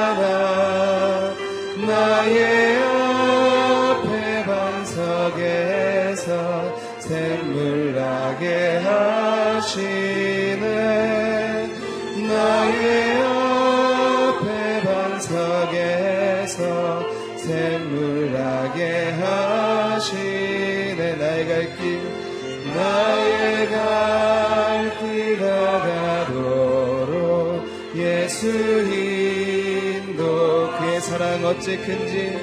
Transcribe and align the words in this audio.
어찌 31.48 31.78
큰지 31.78 32.38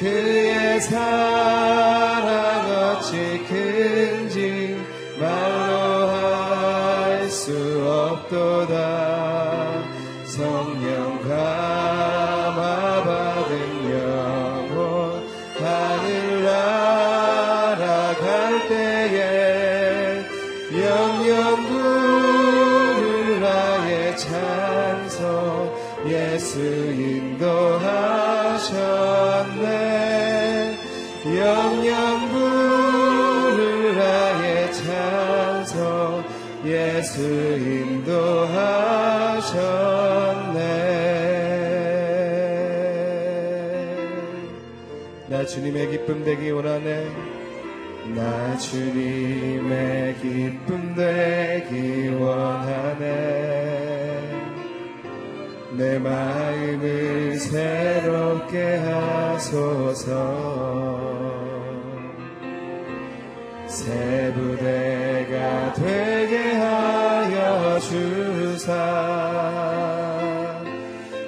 그의 0.00 0.80
사랑 0.80 2.66
어찌 2.68 3.38
큰지 3.48 4.23
나 45.26 45.42
주님의 45.46 45.90
기쁨 45.90 46.22
되기 46.22 46.50
원하네. 46.50 47.08
나 48.14 48.58
주님의 48.58 50.16
기쁨 50.16 50.94
되기 50.94 52.10
원하네. 52.10 53.04
내 55.78 55.98
마음을 55.98 57.36
새롭게 57.38 58.76
하소서. 58.76 60.12
새 63.66 64.30
부대가 64.34 65.72
되게 65.72 66.52
하여 66.52 67.80
주사. 67.80 68.74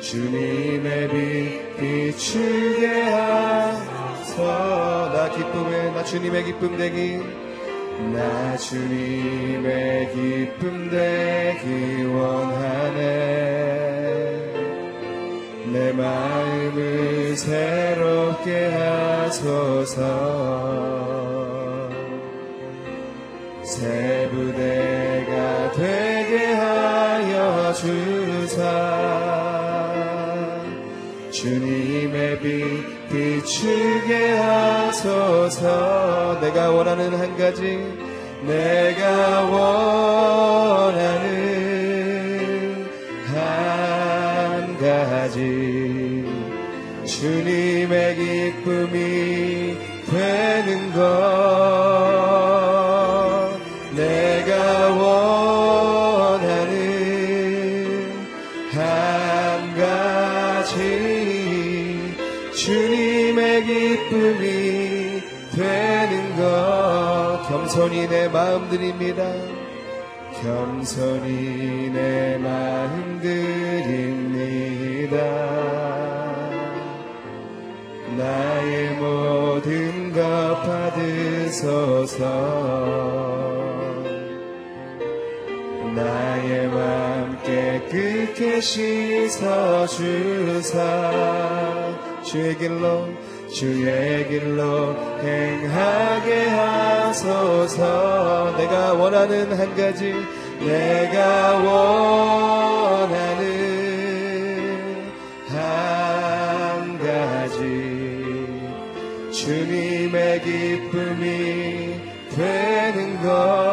주님의 0.03 1.09
빛 1.09 1.67
비추게 1.77 3.03
하소 3.03 3.66
나 4.45 5.31
기쁨에 5.31 5.93
나 5.93 6.05
주님의 6.05 6.45
기쁨 6.45 6.77
되기. 6.77 7.19
나 8.13 8.57
주님의 8.57 10.13
기쁨 10.13 10.91
되기 10.91 12.05
원하네. 12.05 13.07
내 15.73 15.93
마음을 15.93 17.37
새롭게 17.37 18.69
하소서. 18.69 20.03
새 23.65 24.29
부대가 24.31 25.73
되게 25.73 26.45
하여 26.53 27.73
주사. 27.73 29.07
주님의 31.31 32.41
빛 32.41 32.96
비추게 33.16 34.32
하소서. 34.32 36.38
내가 36.41 36.71
원하는 36.71 37.15
한 37.15 37.37
가지 37.38 37.78
내가 38.47 39.43
원하는 39.43 41.26
한 43.26 44.78
가지. 44.78 46.26
주님의 47.06 48.16
기쁨이 48.16 49.78
되는 50.10 50.93
것 50.93 51.36
기쁨이 64.06 65.23
되는 65.53 66.37
것. 66.37 67.47
겸손히 67.49 68.08
내 68.08 68.29
마음 68.29 68.69
드립니다. 68.69 69.25
겸손히 70.43 71.91
내 71.93 72.38
마음 72.38 73.20
드립니다. 73.20 75.17
나의 78.17 78.94
모든 78.97 80.12
것 80.12 80.62
받으소서. 80.62 82.26
나의 85.94 86.69
맘 86.69 87.38
깨끗게 87.43 88.61
씻어주사. 88.61 89.97
주의 92.23 92.56
길로 92.58 93.06
주의 93.52 94.28
길로 94.28 94.94
행하게 95.22 96.48
하소서. 96.48 97.76
내가 98.56 98.94
원하는 98.94 99.52
한 99.52 99.76
가지 99.76 100.14
내가 100.60 101.58
원하는 101.58 103.06
한 105.48 106.98
가지. 106.98 107.60
주님의 109.32 110.43
기쁨이 110.43 112.00
되는 112.34 113.22
것 113.22 113.66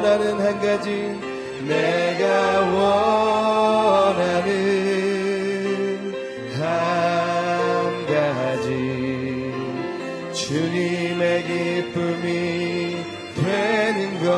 원하는 0.00 0.40
한 0.40 0.58
가지 0.62 1.20
내가 1.68 2.60
원하는 2.60 4.24
한 6.56 8.06
가지. 8.06 8.70
주님의 10.32 11.44
기쁨이 11.44 12.96
되는 13.36 14.24
것. 14.24 14.30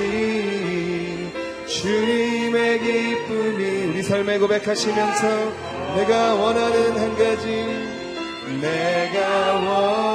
주님의 1.65 2.79
기쁨이 2.81 3.61
우리 3.89 4.03
삶에 4.03 4.37
고백하시면서 4.37 5.70
내가 5.95 6.35
원하는 6.35 6.97
한 6.97 7.17
가지 7.17 7.65
내가 8.61 9.53
원 9.55 10.10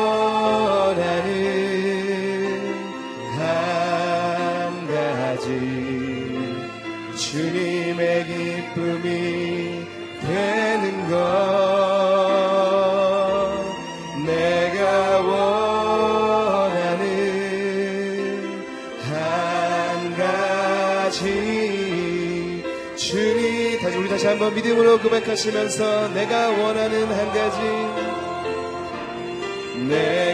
한번 24.46 24.54
믿음으로 24.54 25.00
고백하시면서 25.00 26.08
내가 26.10 26.50
원하는 26.50 27.06
한 27.06 27.26
가지 27.32 27.58
내 29.88 30.25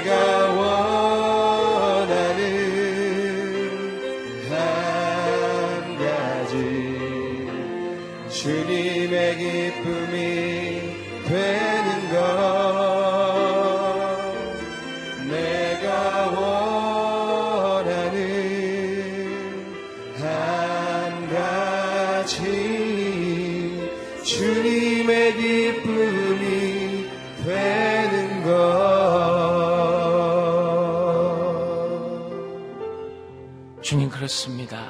주님 33.83 34.09
그렇습니다. 34.09 34.87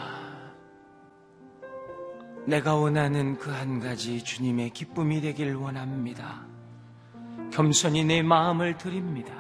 내가 2.45 2.75
원하는 2.75 3.39
그 3.39 3.51
한 3.51 3.81
가지 3.81 4.23
주님의 4.23 4.71
기쁨이 4.71 5.23
되길 5.23 5.55
원합니다. 5.55 6.45
겸손히 7.51 8.05
내 8.05 8.21
마음을 8.21 8.77
드립니다. 8.77 9.33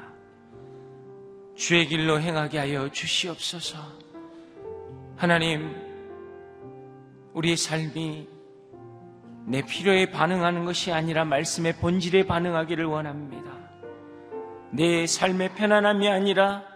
주의 1.54 1.86
길로 1.86 2.18
행하게 2.18 2.58
하여 2.58 2.88
주시옵소서. 2.90 3.76
하나님, 5.16 5.76
우리의 7.34 7.56
삶이 7.58 8.28
내 9.44 9.60
필요에 9.62 10.10
반응하는 10.10 10.64
것이 10.64 10.92
아니라 10.92 11.26
말씀의 11.26 11.76
본질에 11.76 12.26
반응하기를 12.26 12.86
원합니다. 12.86 13.52
내 14.70 15.06
삶의 15.06 15.54
편안함이 15.56 16.08
아니라 16.08 16.71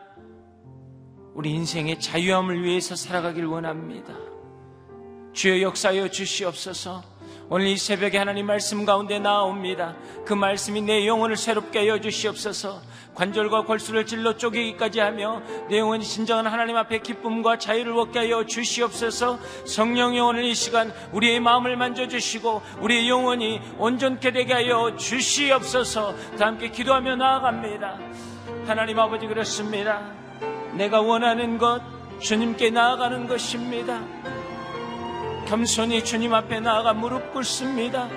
우리 1.36 1.50
인생의 1.50 2.00
자유함을 2.00 2.64
위해서 2.64 2.96
살아가길 2.96 3.44
원합니다. 3.44 4.14
주여 5.34 5.60
역사여 5.60 6.08
주시옵소서. 6.08 7.04
오늘 7.50 7.66
이 7.66 7.76
새벽에 7.76 8.16
하나님 8.16 8.46
말씀 8.46 8.86
가운데 8.86 9.18
나옵니다. 9.18 9.94
그 10.24 10.32
말씀이 10.32 10.80
내 10.80 11.06
영혼을 11.06 11.36
새롭게 11.36 11.80
하여 11.80 12.00
주시옵소서. 12.00 12.80
관절과 13.14 13.66
골수를 13.66 14.06
찔러 14.06 14.38
쪼개기까지 14.38 15.00
하며 15.00 15.42
내 15.68 15.78
영혼이 15.78 16.04
진정한 16.04 16.46
하나님 16.46 16.74
앞에 16.78 17.00
기쁨과 17.00 17.58
자유를 17.58 17.92
얻게 17.98 18.20
하여 18.20 18.46
주시옵소서. 18.46 19.38
성령이 19.66 20.18
오늘 20.18 20.42
이 20.44 20.54
시간 20.54 20.90
우리의 21.12 21.40
마음을 21.40 21.76
만져 21.76 22.08
주시고 22.08 22.62
우리의 22.80 23.10
영혼이 23.10 23.60
온전케 23.76 24.32
되게 24.32 24.54
하여 24.54 24.96
주시옵소서. 24.96 26.14
다 26.38 26.46
함께 26.46 26.70
기도하며 26.70 27.16
나아갑니다. 27.16 27.98
하나님 28.66 28.98
아버지 28.98 29.26
그렇습니다. 29.26 30.25
내가 30.76 31.00
원하는 31.00 31.58
것 31.58 31.80
주님께 32.20 32.70
나아가는 32.70 33.26
것입니다. 33.26 34.02
겸손히 35.46 36.04
주님 36.04 36.34
앞에 36.34 36.60
나아가 36.60 36.92
무릎 36.92 37.32
꿇습니다. 37.32 38.08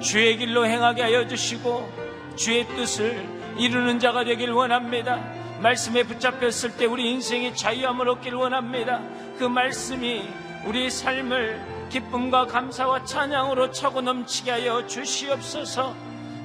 주의 0.00 0.36
길로 0.36 0.66
행하게 0.66 1.02
하여 1.02 1.26
주시고 1.26 1.90
주의 2.36 2.66
뜻을 2.66 3.26
이루는 3.58 3.98
자가 3.98 4.24
되길 4.24 4.50
원합니다. 4.50 5.22
말씀에 5.62 6.02
붙잡혔을 6.02 6.76
때 6.76 6.86
우리 6.86 7.10
인생의 7.12 7.54
자유함을 7.54 8.08
얻길 8.08 8.34
원합니다. 8.34 9.00
그 9.38 9.44
말씀이 9.44 10.28
우리의 10.66 10.90
삶을 10.90 11.88
기쁨과 11.90 12.46
감사와 12.46 13.04
찬양으로 13.04 13.70
차고 13.70 14.00
넘치게 14.00 14.50
하여 14.50 14.86
주시옵소서. 14.86 15.94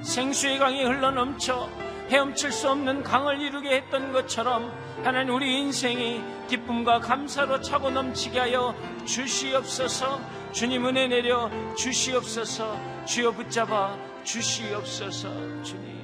생수의 0.03 0.59
강이 0.59 0.83
흘러넘쳐 0.83 1.67
헤엄칠 2.09 2.51
수 2.51 2.69
없는 2.69 3.03
강을 3.03 3.41
이루게 3.41 3.75
했던 3.75 4.13
것처럼 4.13 4.71
하나님 5.03 5.35
우리 5.35 5.59
인생이 5.59 6.21
기쁨과 6.47 6.99
감사로 7.01 7.61
차고 7.61 7.91
넘치게 7.91 8.39
하여 8.39 8.73
주시옵소서. 9.05 10.19
주님 10.53 10.85
은혜 10.85 11.07
내려 11.07 11.51
주시옵소서. 11.75 12.79
주여 13.05 13.31
붙잡아 13.31 13.97
주시옵소서 14.23 15.63
주님. 15.63 15.97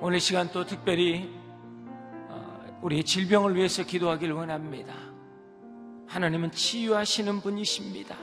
오늘 0.00 0.20
시간 0.20 0.50
또 0.50 0.64
특별히 0.64 1.30
어, 2.28 2.78
우리 2.82 3.04
질병을 3.04 3.54
위해서 3.54 3.82
기도하길 3.82 4.32
원합니다. 4.32 4.94
하나님은 6.06 6.52
치유하시는 6.52 7.40
분이십니다. 7.40 8.16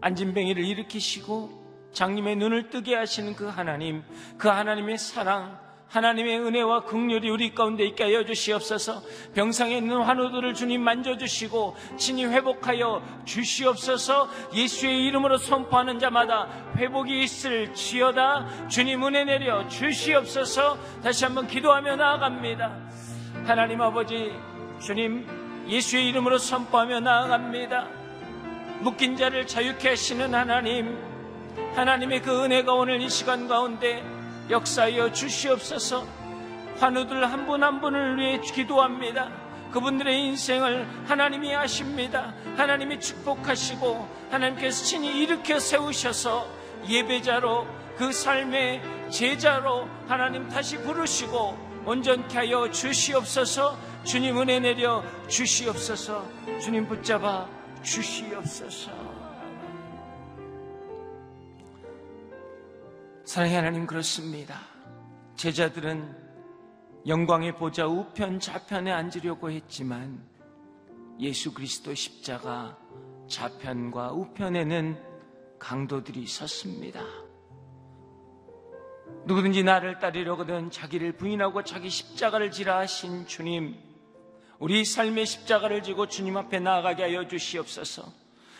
안진뱅이를 0.00 0.64
일으키시고 0.64 1.57
장님의 1.92 2.36
눈을 2.36 2.70
뜨게 2.70 2.94
하시는 2.94 3.34
그 3.34 3.46
하나님, 3.46 4.02
그 4.36 4.48
하나님의 4.48 4.98
사랑, 4.98 5.58
하나님의 5.88 6.40
은혜와 6.40 6.84
긍휼이 6.84 7.30
우리 7.30 7.54
가운데 7.54 7.84
있게 7.86 8.04
하여 8.04 8.24
주시옵소서. 8.24 9.02
병상에 9.34 9.78
있는 9.78 10.02
환우들을 10.02 10.52
주님 10.54 10.82
만져주시고 10.82 11.76
친히 11.96 12.26
회복하여 12.26 13.02
주시옵소서. 13.24 14.28
예수의 14.54 15.06
이름으로 15.06 15.38
선포하는 15.38 15.98
자마다 15.98 16.48
회복이 16.76 17.22
있을 17.22 17.72
지어다. 17.72 18.68
주님 18.68 19.04
은혜 19.04 19.24
내려 19.24 19.66
주시옵소서. 19.68 20.78
다시 21.02 21.24
한번 21.24 21.46
기도하며 21.46 21.96
나아갑니다. 21.96 22.70
하나님 23.46 23.80
아버지, 23.80 24.32
주님 24.82 25.26
예수의 25.68 26.08
이름으로 26.08 26.36
선포하며 26.36 27.00
나아갑니다. 27.00 27.88
묶인 28.80 29.16
자를 29.16 29.46
자유케 29.46 29.88
하시는 29.88 30.34
하나님, 30.34 30.98
하나님의 31.74 32.22
그 32.22 32.44
은혜가 32.44 32.72
오늘 32.72 33.00
이 33.00 33.08
시간 33.08 33.48
가운데 33.48 34.04
역사하여 34.50 35.12
주시옵소서 35.12 36.06
환우들 36.78 37.30
한분한 37.30 37.80
분을 37.80 38.18
위해 38.18 38.40
기도합니다. 38.40 39.30
그분들의 39.72 40.26
인생을 40.26 40.86
하나님이 41.06 41.54
아십니다. 41.54 42.32
하나님이 42.56 43.00
축복하시고 43.00 44.08
하나님께서 44.30 44.84
친히 44.84 45.22
일으켜 45.22 45.58
세우셔서 45.58 46.48
예배자로 46.88 47.66
그 47.96 48.12
삶의 48.12 48.80
제자로 49.10 49.88
하나님 50.06 50.48
다시 50.48 50.78
부르시고 50.78 51.58
온전케 51.84 52.36
하여 52.36 52.70
주시옵소서 52.70 53.76
주님 54.04 54.38
은혜 54.40 54.60
내려 54.60 55.02
주시옵소서 55.26 56.24
주님 56.60 56.86
붙잡아 56.86 57.48
주시옵소서 57.82 59.07
사랑의 63.28 63.56
하나님 63.56 63.86
그렇습니다. 63.86 64.58
제자들은 65.36 66.16
영광의 67.06 67.56
보좌 67.56 67.86
우편 67.86 68.40
좌편에 68.40 68.90
앉으려고 68.90 69.50
했지만 69.50 70.26
예수 71.20 71.52
그리스도 71.52 71.94
십자가 71.94 72.78
좌편과 73.28 74.12
우편에는 74.12 74.96
강도들이 75.58 76.26
섰습니다. 76.26 77.04
누구든지 79.26 79.62
나를 79.62 79.98
따르려거든 79.98 80.70
자기를 80.70 81.18
부인하고 81.18 81.64
자기 81.64 81.90
십자가를 81.90 82.50
지라 82.50 82.78
하신 82.78 83.26
주님, 83.26 83.76
우리 84.58 84.86
삶의 84.86 85.26
십자가를 85.26 85.82
지고 85.82 86.08
주님 86.08 86.38
앞에 86.38 86.60
나아가게 86.60 87.02
하여 87.02 87.28
주시옵소서. 87.28 88.10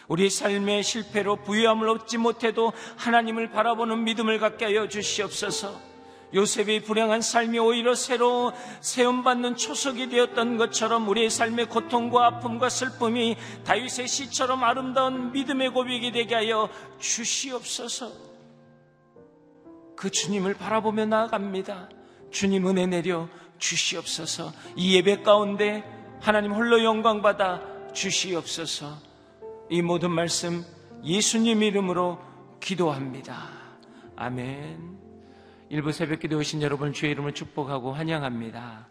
우리 0.08 0.30
삶의 0.30 0.82
실패로 0.82 1.36
부유함을 1.36 1.88
얻지 1.88 2.18
못해도 2.18 2.72
하나님을 2.96 3.50
바라보는 3.50 4.04
믿음을 4.04 4.38
갖게 4.38 4.64
하여 4.64 4.88
주시옵소서. 4.88 5.88
요셉이 6.34 6.82
불행한 6.82 7.22
삶이 7.22 7.58
오히려 7.58 7.94
새로 7.94 8.52
세움받는 8.80 9.56
초석이 9.56 10.10
되었던 10.10 10.58
것처럼 10.58 11.08
우리의 11.08 11.30
삶의 11.30 11.66
고통과 11.66 12.26
아픔과 12.26 12.68
슬픔이 12.68 13.36
다윗의 13.64 14.08
시처럼 14.08 14.62
아름다운 14.62 15.32
믿음의 15.32 15.70
고백이 15.70 16.12
되게 16.12 16.34
하여 16.34 16.68
주시옵소서. 16.98 18.12
그 19.96 20.10
주님을 20.10 20.54
바라보며 20.54 21.06
나아갑니다. 21.06 21.88
주님 22.30 22.66
은혜 22.68 22.86
내려 22.86 23.28
주시옵소서. 23.58 24.52
이 24.76 24.96
예배 24.96 25.22
가운데 25.22 25.82
하나님 26.20 26.52
홀로 26.52 26.84
영광 26.84 27.22
받아 27.22 27.60
주시옵소서. 27.94 29.07
이 29.70 29.82
모든 29.82 30.10
말씀 30.10 30.64
예수님 31.04 31.62
이름으로 31.62 32.18
기도합니다. 32.58 33.48
아멘. 34.16 34.98
일부 35.68 35.92
새벽 35.92 36.20
기도 36.20 36.38
오신 36.38 36.62
여러분 36.62 36.94
주의 36.94 37.12
이름을 37.12 37.34
축복하고 37.34 37.92
환영합니다. 37.92 38.86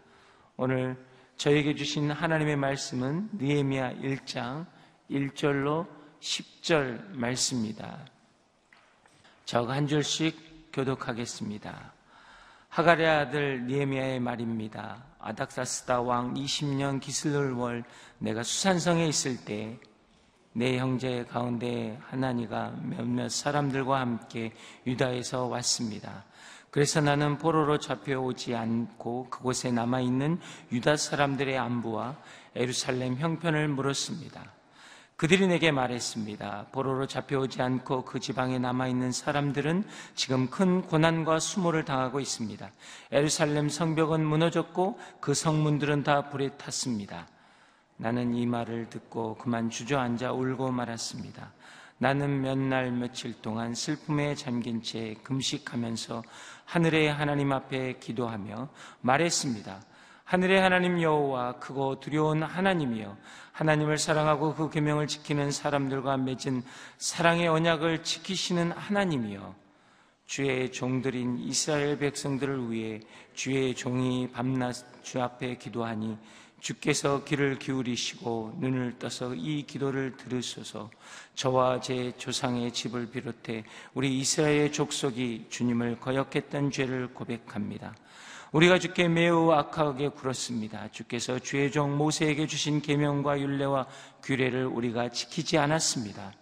오늘 0.56 0.96
저에게 1.36 1.74
주신 1.74 2.12
하나님의 2.12 2.54
말씀은 2.56 3.30
느헤미야 3.32 3.94
1장 3.94 4.66
1절로 5.10 5.88
10절 6.20 7.10
말씀입니다. 7.10 7.98
저가 9.46 9.74
한 9.74 9.88
줄씩 9.88 10.70
교독하겠습니다. 10.72 11.92
하갈의 12.68 13.08
아들 13.08 13.66
니에미아의 13.66 14.20
말입니다. 14.20 15.02
아닥사스다 15.18 16.02
왕 16.02 16.34
20년 16.34 17.00
기슬월월 17.00 17.82
내가 18.18 18.44
수산성에 18.44 19.08
있을 19.08 19.44
때 19.44 19.80
내 20.58 20.76
형제 20.76 21.24
가운데 21.30 21.96
하나니가 22.10 22.72
몇몇 22.82 23.28
사람들과 23.28 24.00
함께 24.00 24.52
유다에서 24.88 25.46
왔습니다. 25.46 26.24
그래서 26.72 27.00
나는 27.00 27.38
포로로 27.38 27.78
잡혀오지 27.78 28.56
않고 28.56 29.28
그곳에 29.30 29.70
남아있는 29.70 30.40
유다 30.72 30.96
사람들의 30.96 31.56
안부와 31.56 32.16
에루살렘 32.56 33.18
형편을 33.18 33.68
물었습니다. 33.68 34.52
그들이 35.14 35.46
내게 35.46 35.70
말했습니다. 35.70 36.66
포로로 36.72 37.06
잡혀오지 37.06 37.62
않고 37.62 38.04
그 38.04 38.18
지방에 38.18 38.58
남아있는 38.58 39.12
사람들은 39.12 39.84
지금 40.16 40.50
큰 40.50 40.82
고난과 40.82 41.38
수모를 41.38 41.84
당하고 41.84 42.18
있습니다. 42.18 42.68
에루살렘 43.12 43.68
성벽은 43.68 44.26
무너졌고 44.26 44.98
그 45.20 45.34
성문들은 45.34 46.02
다 46.02 46.30
불에 46.30 46.48
탔습니다. 46.56 47.28
나는 47.98 48.34
이 48.34 48.46
말을 48.46 48.88
듣고 48.88 49.34
그만 49.36 49.70
주저앉아 49.70 50.32
울고 50.32 50.70
말았습니다. 50.70 51.52
나는 51.98 52.40
몇 52.42 52.56
날 52.56 52.92
며칠 52.92 53.42
동안 53.42 53.74
슬픔에 53.74 54.36
잠긴 54.36 54.82
채 54.82 55.16
금식하면서 55.24 56.22
하늘의 56.64 57.12
하나님 57.12 57.52
앞에 57.52 57.98
기도하며 57.98 58.68
말했습니다. 59.00 59.82
하늘의 60.24 60.60
하나님 60.60 61.02
여호와 61.02 61.58
크고 61.58 61.98
두려운 61.98 62.44
하나님이여 62.44 63.16
하나님을 63.50 63.98
사랑하고 63.98 64.54
그 64.54 64.70
계명을 64.70 65.08
지키는 65.08 65.50
사람들과 65.50 66.18
맺은 66.18 66.62
사랑의 66.98 67.48
언약을 67.48 68.04
지키시는 68.04 68.70
하나님이여 68.72 69.56
주의 70.26 70.70
종들인 70.70 71.38
이스라엘 71.38 71.98
백성들을 71.98 72.70
위해 72.70 73.00
주의 73.34 73.74
종이 73.74 74.30
밤낮 74.30 75.02
주 75.02 75.20
앞에 75.20 75.56
기도하니 75.56 76.16
주께서 76.60 77.24
귀를 77.24 77.58
기울이시고 77.58 78.56
눈을 78.58 78.98
떠서 78.98 79.34
이 79.34 79.64
기도를 79.64 80.16
들으소서 80.16 80.90
저와 81.34 81.80
제 81.80 82.12
조상의 82.18 82.72
집을 82.72 83.10
비롯해 83.10 83.64
우리 83.94 84.18
이스라엘 84.18 84.72
족속이 84.72 85.46
주님을 85.50 86.00
거역했던 86.00 86.70
죄를 86.70 87.14
고백합니다. 87.14 87.94
우리가 88.50 88.78
주께 88.78 89.08
매우 89.08 89.52
악하게 89.52 90.08
굴었습니다. 90.08 90.90
주께서 90.90 91.38
주의 91.38 91.70
종 91.70 91.96
모세에게 91.96 92.46
주신 92.46 92.80
계명과 92.80 93.40
율례와 93.40 93.86
규례를 94.22 94.66
우리가 94.66 95.10
지키지 95.10 95.58
않았습니다. 95.58 96.32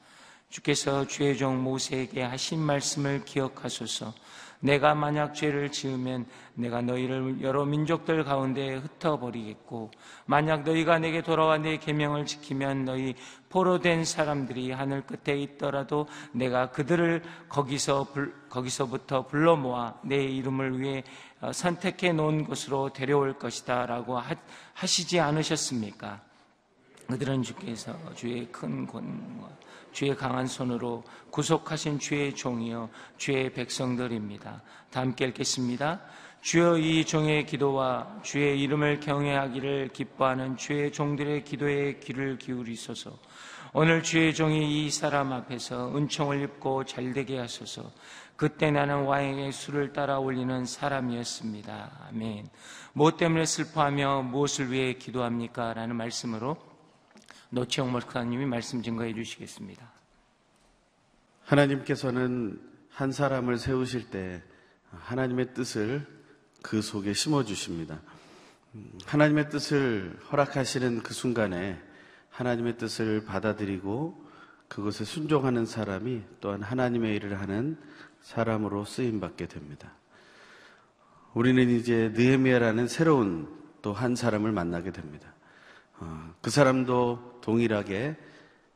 주께서 0.49 1.06
주의 1.06 1.37
종 1.37 1.62
모세에게 1.62 2.23
하신 2.23 2.61
말씀을 2.61 3.25
기억하소서. 3.25 4.14
내가 4.60 4.94
만약 4.94 5.34
죄를 5.34 5.70
지으면 5.70 6.26
내가 6.54 6.80
너희를 6.80 7.42
여러 7.42 7.64
민족들 7.64 8.25
가운데 8.25 8.76
흩어버리겠고 8.76 9.90
만약 10.25 10.64
너희가 10.64 10.98
내게 10.98 11.22
돌아와 11.22 11.58
내 11.58 11.76
계명을 11.78 12.26
지키면 12.26 12.84
너희 12.84 13.14
포로된 13.48 14.04
사람들이 14.04 14.72
하늘 14.72 15.02
끝에 15.02 15.38
있더라도 15.38 16.06
내가 16.32 16.70
그들을 16.70 17.22
거기서 17.48 18.08
거기서부터 18.48 19.26
불러 19.26 19.56
모아 19.56 19.94
내 20.02 20.22
이름을 20.25 20.80
위해 20.80 21.04
어, 21.40 21.52
선택해 21.52 22.12
놓은 22.12 22.44
곳으로 22.44 22.92
데려올 22.92 23.38
것이다라고 23.38 24.20
하시지 24.72 25.20
않으셨습니까? 25.20 26.22
그들은 27.06 27.42
주께서 27.42 27.94
주의 28.14 28.46
큰 28.50 28.86
권과 28.86 29.48
주의 29.97 30.15
강한 30.15 30.47
손으로 30.47 31.05
구속하신 31.31 31.99
주의 31.99 32.35
종이요 32.35 32.91
주의 33.17 33.50
백성들입니다. 33.50 34.61
다 34.91 35.00
함께 35.00 35.25
읽겠습니다. 35.29 36.03
주여 36.43 36.76
이 36.76 37.07
종의 37.07 37.47
기도와 37.47 38.21
주의 38.23 38.61
이름을 38.61 39.00
경외하기를 39.00 39.88
기뻐하는 39.95 40.59
주의 40.59 40.93
종들의 40.93 41.45
기도에 41.45 41.99
귀를 42.00 42.37
기울이소서. 42.37 43.11
오늘 43.73 44.03
주의 44.03 44.35
종이 44.35 44.85
이 44.85 44.91
사람 44.91 45.33
앞에서 45.33 45.97
은총을 45.97 46.43
입고 46.43 46.85
잘되게 46.85 47.38
하소서. 47.38 47.91
그때 48.37 48.71
나는 48.71 49.05
와인의 49.05 49.50
술을 49.50 49.95
따라 49.95 50.19
올리는 50.19 50.67
사람이었습니다. 50.67 52.09
아멘. 52.11 52.49
무엇 52.93 53.17
때문에 53.17 53.47
슬퍼하며 53.47 54.25
무엇을 54.25 54.71
위해 54.71 54.93
기도합니까? 54.93 55.73
라는 55.73 55.97
말씀으로 55.97 56.75
노치영 57.50 57.93
목사님이 57.93 58.47
말씀 58.47 58.83
증거해 58.83 59.15
주시겠습니다. 59.15 59.91
하나님께서는 61.45 62.61
한 62.91 63.12
사람을 63.12 63.59
세우실 63.59 64.11
때 64.11 64.43
하나님의 64.91 65.55
뜻을 65.55 66.07
그 66.62 66.83
속에 66.83 67.12
심어 67.12 67.45
주십니다. 67.45 68.00
하나님의 69.07 69.50
뜻을 69.50 70.19
허락하시는 70.31 71.03
그 71.03 71.15
순간에 71.15 71.81
하나님의 72.31 72.79
뜻을 72.79 73.25
받아들이고 73.25 74.26
그것에 74.69 75.05
순종하는 75.05 75.65
사람이 75.65 76.23
또한 76.41 76.62
하나님의 76.62 77.15
일을 77.17 77.41
하는 77.41 77.79
사람으로 78.23 78.85
쓰임 78.85 79.21
받게 79.21 79.47
됩니다. 79.47 79.93
우리는 81.35 81.71
이제 81.71 82.12
느헤미야라는 82.15 82.88
새로운 82.88 83.55
또 83.83 83.93
한 83.93 84.17
사람을 84.17 84.50
만나게 84.50 84.91
됩니다. 84.91 85.36
어, 85.99 86.35
그 86.41 86.50
사람도 86.50 87.41
동일하게 87.43 88.17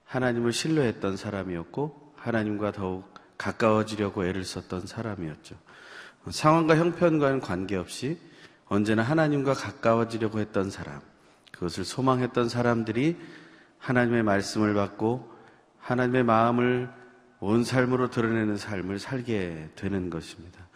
하나님을 0.05 0.53
신뢰했던 0.53 1.17
사람이었고 1.17 2.15
하나님과 2.17 2.73
더욱 2.73 3.12
가까워지려고 3.39 4.27
애를 4.27 4.45
썼던 4.45 4.87
사람이었죠. 4.87 5.57
상황과 6.29 6.77
형편과는 6.77 7.41
관계없이 7.41 8.19
언제나 8.67 9.03
하나님과 9.03 9.55
가까워지려고 9.55 10.39
했던 10.39 10.71
사람, 10.71 11.00
그것을 11.53 11.85
소망했던 11.85 12.49
사람들이 12.49 13.17
하나님의 13.79 14.23
말씀을 14.23 14.75
받고 14.75 15.31
하나님의 15.79 16.25
마음을 16.25 16.91
온 17.41 17.65
삶으로 17.65 18.11
드러내는 18.11 18.57
삶을 18.59 18.99
살게 18.99 19.71
되는 19.75 20.11
것입니다. 20.11 20.69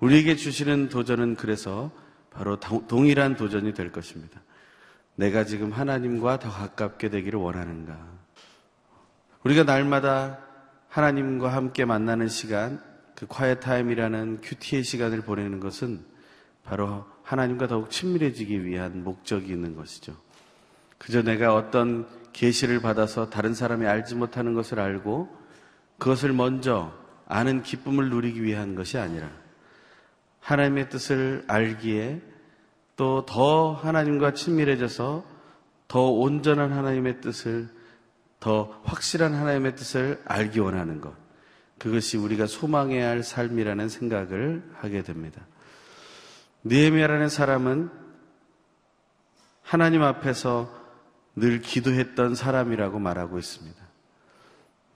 우리에게 0.00 0.36
주시는 0.36 0.88
도전은 0.88 1.36
그래서 1.36 1.90
바로 2.30 2.58
동일한 2.58 3.36
도전이 3.36 3.74
될 3.74 3.92
것입니다. 3.92 4.40
내가 5.16 5.44
지금 5.44 5.72
하나님과 5.72 6.38
더 6.38 6.50
가깝게 6.50 7.08
되기를 7.08 7.38
원하는가? 7.38 7.98
우리가 9.44 9.64
날마다 9.64 10.38
하나님과 10.88 11.52
함께 11.52 11.84
만나는 11.84 12.28
시간, 12.28 12.82
그 13.14 13.26
quiet 13.26 13.60
time이라는 13.60 14.40
큐티의 14.42 14.84
시간을 14.84 15.22
보내는 15.22 15.60
것은 15.60 16.04
바로 16.64 17.06
하나님과 17.22 17.66
더욱 17.66 17.90
친밀해지기 17.90 18.64
위한 18.64 19.04
목적이 19.04 19.52
있는 19.52 19.74
것이죠. 19.74 20.14
그저 20.98 21.22
내가 21.22 21.54
어떤 21.54 22.06
계시를 22.32 22.80
받아서 22.80 23.30
다른 23.30 23.54
사람이 23.54 23.86
알지 23.86 24.14
못하는 24.14 24.54
것을 24.54 24.80
알고 24.80 25.28
그것을 25.98 26.32
먼저 26.32 26.92
아는 27.26 27.62
기쁨을 27.62 28.10
누리기 28.10 28.42
위한 28.42 28.74
것이 28.74 28.98
아니라 28.98 29.30
하나님의 30.40 30.90
뜻을 30.90 31.44
알기에 31.48 32.20
또 32.96 33.24
더 33.26 33.72
하나님과 33.72 34.32
친밀해져서 34.32 35.24
더 35.88 36.10
온전한 36.10 36.72
하나님의 36.72 37.20
뜻을 37.20 37.68
더 38.40 38.80
확실한 38.84 39.34
하나님의 39.34 39.76
뜻을 39.76 40.22
알기 40.24 40.60
원하는 40.60 41.00
것. 41.00 41.14
그것이 41.78 42.16
우리가 42.16 42.46
소망해야 42.46 43.08
할 43.08 43.22
삶이라는 43.22 43.88
생각을 43.88 44.62
하게 44.74 45.02
됩니다. 45.02 45.42
느헤미야라는 46.64 47.28
사람은 47.28 47.90
하나님 49.62 50.02
앞에서 50.02 50.72
늘 51.34 51.60
기도했던 51.60 52.34
사람이라고 52.34 52.98
말하고 52.98 53.38
있습니다. 53.38 53.76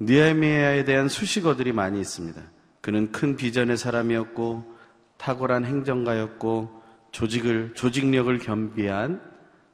니에미아에 0.01 0.85
대한 0.85 1.09
수식어들이 1.09 1.73
많이 1.73 2.01
있습니다. 2.01 2.41
그는 2.81 3.13
큰 3.13 3.37
비전의 3.37 3.77
사람이었고 3.77 4.75
탁월한 5.19 5.67
행정가였고 5.67 6.80
조직을 7.13 7.75
조직력을 7.75 8.39
겸비한 8.39 9.21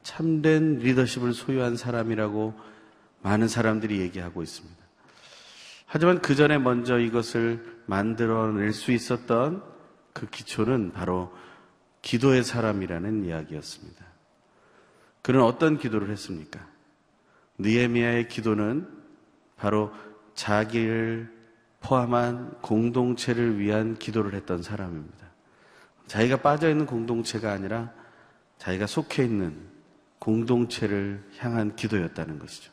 참된 0.02 0.78
리더십을 0.78 1.33
소유한 1.33 1.76
사람이라고 1.76 2.55
많은 3.23 3.49
사람들이 3.49 4.00
얘기하고 4.00 4.43
있습니다. 4.43 4.76
하지만 5.87 6.21
그 6.21 6.35
전에 6.35 6.59
먼저 6.59 6.99
이것을 6.99 7.83
만들어낼 7.87 8.73
수 8.73 8.93
있었던 8.93 9.62
그 10.12 10.28
기초는 10.28 10.93
바로 10.93 11.33
기도의 12.02 12.45
사람이라는 12.45 13.25
이야기였습니다. 13.25 14.05
그는 15.23 15.43
어떤 15.43 15.78
기도를 15.78 16.11
했습니까? 16.11 16.66
느에미아의 17.59 18.28
기도는 18.28 18.88
바로 19.57 19.93
자기를 20.35 21.35
포함한 21.81 22.59
공동체를 22.61 23.59
위한 23.59 23.97
기도를 23.97 24.35
했던 24.35 24.62
사람입니다. 24.62 25.25
자기가 26.06 26.38
빠져 26.38 26.70
있는 26.70 26.86
공동체가 26.86 27.52
아니라 27.52 27.92
자기가 28.58 28.86
속해 28.86 29.25
있는 29.25 29.56
공동체를 30.18 31.22
향한 31.38 31.76
기도였다는 31.76 32.38
것이죠. 32.38 32.72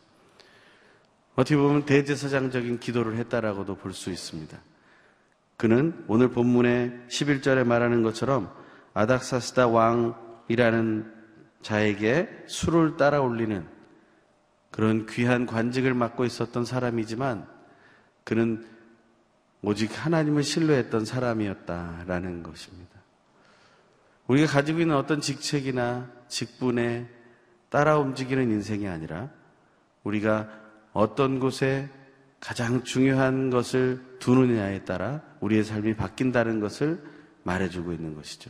어떻게 1.36 1.58
보면 1.58 1.86
대제사장적인 1.86 2.80
기도를 2.80 3.18
했다라고도 3.18 3.76
볼 3.78 3.94
수 3.94 4.12
있습니다. 4.12 4.58
그는 5.58 6.04
오늘 6.08 6.30
본문의 6.30 6.92
11절에 7.10 7.64
말하는 7.66 8.04
것처럼 8.04 8.52
아닥사스다 8.94 9.68
왕이라는 9.68 11.14
자에게 11.62 12.44
술을 12.48 12.98
따라 12.98 13.22
올리는 13.22 13.66
그런 14.72 15.06
귀한 15.06 15.46
관직을 15.46 15.94
맡고 15.94 16.26
있었던 16.26 16.66
사람이지만 16.66 17.48
그는 18.24 18.66
오직 19.62 19.92
하나님을 20.06 20.44
신뢰했던 20.44 21.06
사람이었다라는 21.06 22.44
것입니다. 22.44 23.03
우리가 24.34 24.52
가지고 24.52 24.80
있는 24.80 24.96
어떤 24.96 25.22
직책이나 25.22 26.10
직분에 26.28 27.08
따라 27.70 28.00
움직이는 28.00 28.50
인생이 28.50 28.88
아니라 28.88 29.30
우리가 30.04 30.50
어떤 30.92 31.40
곳에 31.40 31.88
가장 32.40 32.84
중요한 32.84 33.52
것을 33.52 34.02
두느냐에 34.18 34.86
따라 34.86 35.22
우리의 35.40 35.64
삶이 35.64 35.96
바뀐다는 35.96 36.60
것을 36.62 37.00
말해주고 37.44 37.94
있는 37.94 38.16
것이죠. 38.16 38.50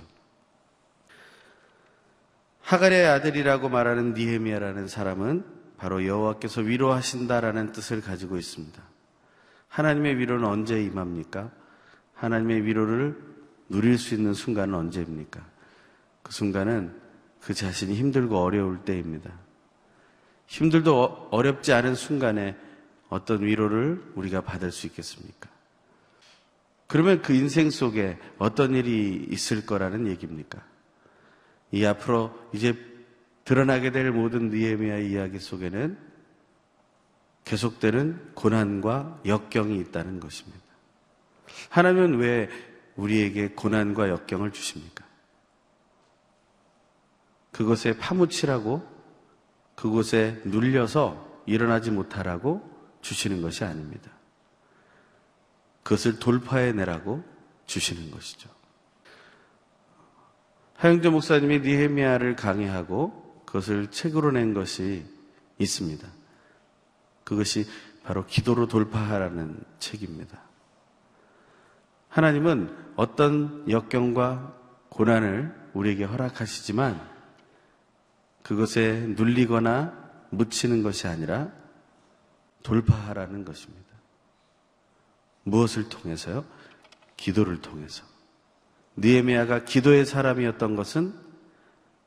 하갈의 2.62 3.06
아들이라고 3.08 3.68
말하는 3.68 4.14
니헤미야라는 4.14 4.88
사람은 4.88 5.44
바로 5.76 6.06
여호와께서 6.06 6.62
위로하신다라는 6.62 7.74
뜻을 7.74 8.00
가지고 8.00 8.38
있습니다. 8.38 8.82
하나님의 9.68 10.18
위로는 10.18 10.48
언제 10.48 10.82
임합니까? 10.82 11.52
하나님의 12.14 12.64
위로를 12.64 13.18
누릴 13.68 13.98
수 13.98 14.16
있는 14.16 14.34
순간은 14.34 14.76
언제입니까? 14.76 15.53
그 16.24 16.32
순간은 16.32 17.00
그 17.42 17.54
자신이 17.54 17.96
힘들고 17.96 18.38
어려울 18.38 18.80
때입니다. 18.86 19.32
힘들도 20.48 21.02
어, 21.02 21.28
어렵지 21.32 21.74
않은 21.74 21.96
순간에 21.96 22.56
어떤 23.10 23.44
위로를 23.44 24.02
우리가 24.16 24.42
받을 24.42 24.72
수 24.72 24.88
있겠습니까? 24.88 25.50
그러면 26.88 27.22
그 27.22 27.34
인생 27.34 27.70
속에 27.70 28.20
어떤 28.38 28.76
일이 28.76 29.28
있을 29.30 29.66
거라는 29.66 30.08
얘기입니까? 30.08 30.64
이 31.72 31.86
앞으로 31.86 32.38
이제 32.54 32.76
드러나게 33.46 33.92
될 33.92 34.12
모든 34.12 34.50
니에미아 34.52 35.00
이야기 35.00 35.40
속에는 35.40 35.98
계속되는 37.46 38.36
고난과 38.36 39.22
역경이 39.26 39.80
있다는 39.80 40.20
것입니다. 40.20 40.64
하나님은 41.70 42.20
왜 42.20 42.50
우리에게 42.96 43.50
고난과 43.50 44.10
역경을 44.10 44.52
주십니까? 44.52 44.93
그것에 47.54 47.98
파묻히라고 47.98 48.86
그곳에 49.76 50.42
눌려서 50.44 51.44
일어나지 51.46 51.92
못하라고 51.92 52.70
주시는 53.02 53.42
것이 53.42 53.64
아닙니다. 53.64 54.12
그것을 55.84 56.20
돌파해내라고 56.20 57.24
주시는 57.66 58.12
것이죠. 58.12 58.50
하영조 60.76 61.12
목사님이 61.12 61.60
니헤미아를 61.60 62.36
강의하고 62.36 63.44
그것을 63.46 63.92
책으로 63.92 64.32
낸 64.32 64.54
것이 64.54 65.06
있습니다. 65.60 66.08
그것이 67.24 67.66
바로 68.04 68.26
기도로 68.26 68.68
돌파하라는 68.68 69.64
책입니다. 69.80 70.42
하나님은 72.10 72.76
어떤 72.96 73.70
역경과 73.70 74.56
고난을 74.90 75.72
우리에게 75.74 76.04
허락하시지만 76.04 77.13
그것에 78.44 79.06
눌리거나 79.16 80.28
묻히는 80.30 80.84
것이 80.84 81.08
아니라 81.08 81.52
돌파하라는 82.62 83.46
것입니다. 83.46 83.84
무엇을 85.44 85.90
통해서요? 85.90 86.46
기도를 87.18 87.62
통해서. 87.62 88.04
니에미아가 88.98 89.66
기도의 89.66 90.06
사람이었던 90.06 90.76
것은 90.76 91.14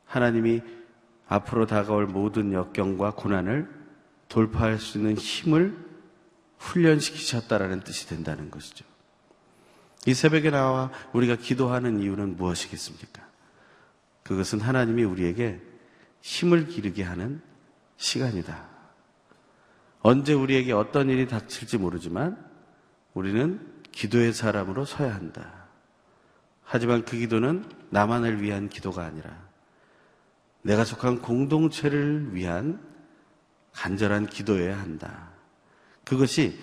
하나님이 0.05 0.63
앞으로 1.29 1.67
다가올 1.67 2.07
모든 2.07 2.53
역경과 2.53 3.13
고난을 3.13 3.69
돌파할 4.29 4.79
수 4.79 4.99
있는 4.99 5.17
힘을 5.17 5.77
훈련시키셨다라는 6.59 7.81
뜻이 7.81 8.09
된다는 8.09 8.51
것이죠. 8.51 8.85
이 10.07 10.15
새벽에 10.15 10.51
나와 10.51 10.91
우리가 11.13 11.37
기도하는 11.37 12.01
이유는 12.01 12.37
무엇이겠습니까? 12.37 13.27
그것은 14.23 14.61
하나님이 14.61 15.05
우리에게 15.05 15.61
힘을 16.21 16.67
기르게 16.67 17.03
하는 17.03 17.41
시간이다. 17.97 18.69
언제 20.01 20.33
우리에게 20.33 20.73
어떤 20.73 21.11
일이 21.11 21.27
닥칠지 21.27 21.79
모르지만 21.79 22.45
우리는 23.15 23.61
기도의 23.93 24.33
사람으로 24.33 24.85
서야 24.85 25.15
한다. 25.15 25.67
하지만 26.63 27.05
그 27.05 27.17
기도는 27.17 27.65
나만을 27.91 28.43
위한 28.43 28.69
기도가 28.69 29.05
아니라 29.05 29.47
내가 30.63 30.85
속한 30.85 31.23
공동체를 31.23 32.35
위한 32.35 32.81
간절한 33.73 34.27
기도여야 34.27 34.79
한다. 34.79 35.31
그것이 36.05 36.59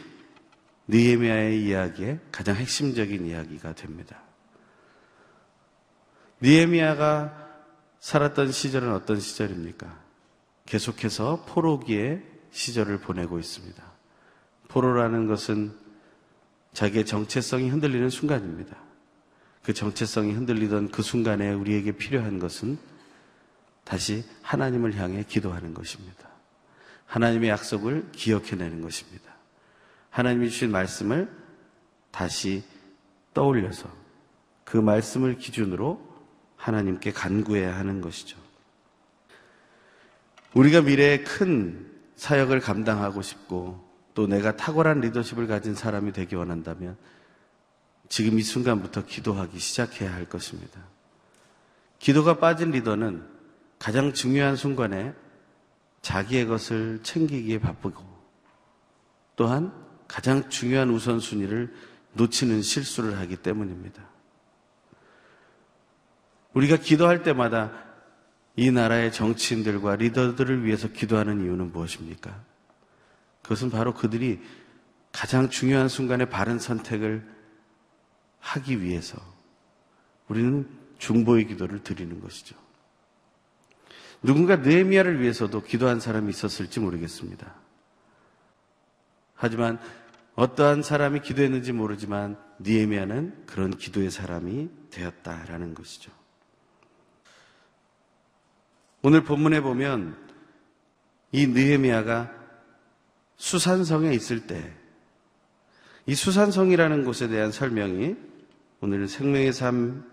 니에미아의 0.89 1.63
이야기의 1.65 2.19
가장 2.31 2.55
핵심적인 2.55 3.25
이야기가 3.25 3.73
됩니다. 3.73 4.21
니에미아가 6.41 7.42
살았던 8.03 8.51
시절은 8.51 8.91
어떤 8.91 9.21
시절입니까? 9.21 9.97
계속해서 10.65 11.45
포로기의 11.47 12.21
시절을 12.51 12.97
보내고 12.97 13.39
있습니다. 13.39 13.81
포로라는 14.67 15.27
것은 15.27 15.73
자기의 16.73 17.05
정체성이 17.05 17.69
흔들리는 17.69 18.09
순간입니다. 18.09 18.75
그 19.63 19.73
정체성이 19.73 20.33
흔들리던 20.33 20.91
그 20.91 21.01
순간에 21.01 21.53
우리에게 21.53 21.93
필요한 21.93 22.39
것은 22.39 22.77
다시 23.85 24.25
하나님을 24.41 24.97
향해 24.97 25.23
기도하는 25.25 25.73
것입니다. 25.73 26.27
하나님의 27.05 27.51
약속을 27.51 28.09
기억해내는 28.11 28.81
것입니다. 28.81 29.31
하나님이 30.09 30.49
주신 30.49 30.71
말씀을 30.71 31.31
다시 32.11 32.65
떠올려서 33.33 33.89
그 34.65 34.75
말씀을 34.75 35.37
기준으로 35.37 36.12
하나님께 36.63 37.11
간구해야 37.11 37.77
하는 37.77 37.99
것이죠. 37.99 38.37
우리가 40.53 40.81
미래에 40.81 41.23
큰 41.23 41.91
사역을 42.15 42.61
감당하고 42.61 43.21
싶고 43.21 43.83
또 44.13 44.27
내가 44.27 44.55
탁월한 44.55 45.01
리더십을 45.01 45.47
가진 45.47 45.75
사람이 45.75 46.13
되기 46.13 46.35
원한다면 46.35 46.95
지금 48.07 48.39
이 48.39 48.43
순간부터 48.43 49.05
기도하기 49.05 49.59
시작해야 49.59 50.13
할 50.13 50.29
것입니다. 50.29 50.79
기도가 51.99 52.37
빠진 52.37 52.71
리더는 52.71 53.27
가장 53.77 54.13
중요한 54.13 54.55
순간에 54.55 55.13
자기의 56.01 56.45
것을 56.45 57.01
챙기기에 57.03 57.59
바쁘고 57.59 58.01
또한 59.35 59.73
가장 60.07 60.49
중요한 60.49 60.91
우선순위를 60.91 61.73
놓치는 62.13 62.61
실수를 62.61 63.17
하기 63.19 63.37
때문입니다. 63.37 64.12
우리가 66.53 66.77
기도할 66.77 67.23
때마다 67.23 67.71
이 68.55 68.69
나라의 68.71 69.11
정치인들과 69.11 69.95
리더들을 69.95 70.63
위해서 70.63 70.87
기도하는 70.87 71.43
이유는 71.43 71.71
무엇입니까? 71.71 72.43
그것은 73.41 73.71
바로 73.71 73.93
그들이 73.93 74.41
가장 75.11 75.49
중요한 75.49 75.89
순간에 75.89 76.25
바른 76.25 76.59
선택을 76.59 77.27
하기 78.39 78.81
위해서 78.81 79.17
우리는 80.27 80.67
중보의 80.97 81.47
기도를 81.47 81.83
드리는 81.83 82.19
것이죠. 82.21 82.55
누군가 84.21 84.55
느헤미야를 84.55 85.19
위해서도 85.21 85.63
기도한 85.63 85.99
사람이 85.99 86.29
있었을지 86.29 86.79
모르겠습니다. 86.79 87.53
하지만 89.35 89.79
어떠한 90.35 90.81
사람이 90.81 91.21
기도했는지 91.21 91.73
모르지만 91.73 92.37
니에미아는 92.61 93.45
그런 93.45 93.71
기도의 93.71 94.09
사람이 94.09 94.69
되었다라는 94.89 95.73
것이죠. 95.73 96.11
오늘 99.03 99.23
본문에 99.23 99.61
보면 99.61 100.17
이 101.31 101.45
느헤미야가 101.45 102.31
수산성에 103.37 104.13
있을 104.15 104.47
때 104.47 104.83
이 106.05 106.15
수산성이라는 106.15 107.05
곳에 107.05 107.29
대한 107.29 107.51
설명이 107.51 108.15
오늘 108.81 109.07
생명의 109.07 109.53
삶 109.53 110.03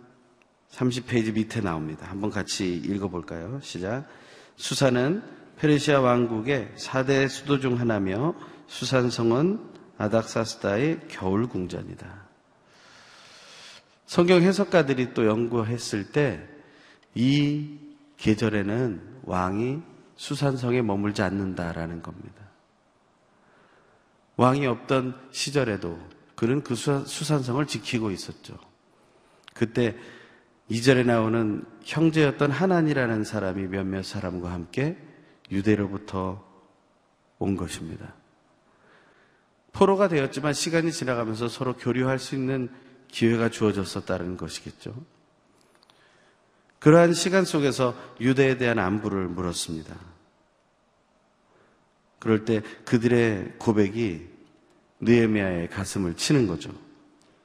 30페이지 0.71 1.35
밑에 1.35 1.61
나옵니다. 1.61 2.07
한번 2.09 2.31
같이 2.31 2.77
읽어볼까요? 2.77 3.59
시작. 3.61 4.07
수산은 4.55 5.23
페르시아 5.59 6.01
왕국의 6.01 6.73
4대 6.77 7.29
수도 7.29 7.59
중 7.59 7.81
하나며 7.81 8.35
수산성은 8.69 9.59
아닥사스다의 9.99 11.01
겨울 11.09 11.49
궁전이다. 11.49 12.29
성경 14.07 14.43
해석가들이 14.43 15.13
또 15.15 15.27
연구했을 15.27 16.13
때 16.13 16.47
이 17.17 17.77
계절에는 18.21 19.21
왕이 19.25 19.83
수산성에 20.17 20.83
머물지 20.83 21.23
않는다라는 21.23 22.03
겁니다. 22.03 22.45
왕이 24.37 24.67
없던 24.67 25.19
시절에도 25.31 25.99
그는 26.35 26.63
그 26.63 26.75
수산성을 26.75 27.67
지키고 27.67 28.11
있었죠. 28.11 28.59
그때 29.55 29.97
이절에 30.69 31.03
나오는 31.03 31.65
형제였던 31.83 32.51
하난이라는 32.51 33.25
사람이 33.25 33.67
몇몇 33.69 34.05
사람과 34.05 34.53
함께 34.53 34.99
유대로부터 35.51 36.47
온 37.39 37.57
것입니다. 37.57 38.15
포로가 39.73 40.09
되었지만 40.09 40.53
시간이 40.53 40.93
지나가면서 40.93 41.49
서로 41.49 41.75
교류할 41.77 42.19
수 42.19 42.35
있는 42.35 42.69
기회가 43.09 43.49
주어졌었다는 43.49 44.37
것이겠죠. 44.37 44.95
그러한 46.81 47.13
시간 47.13 47.45
속에서 47.45 47.95
유대에 48.21 48.57
대한 48.57 48.79
안부를 48.79 49.29
물었습니다. 49.29 49.95
그럴 52.19 52.45
때 52.45 52.63
그들의 52.85 53.55
고백이 53.59 54.29
느에미아의 55.01 55.71
가슴을 55.71 56.17
치는 56.17 56.47
거죠. 56.47 56.71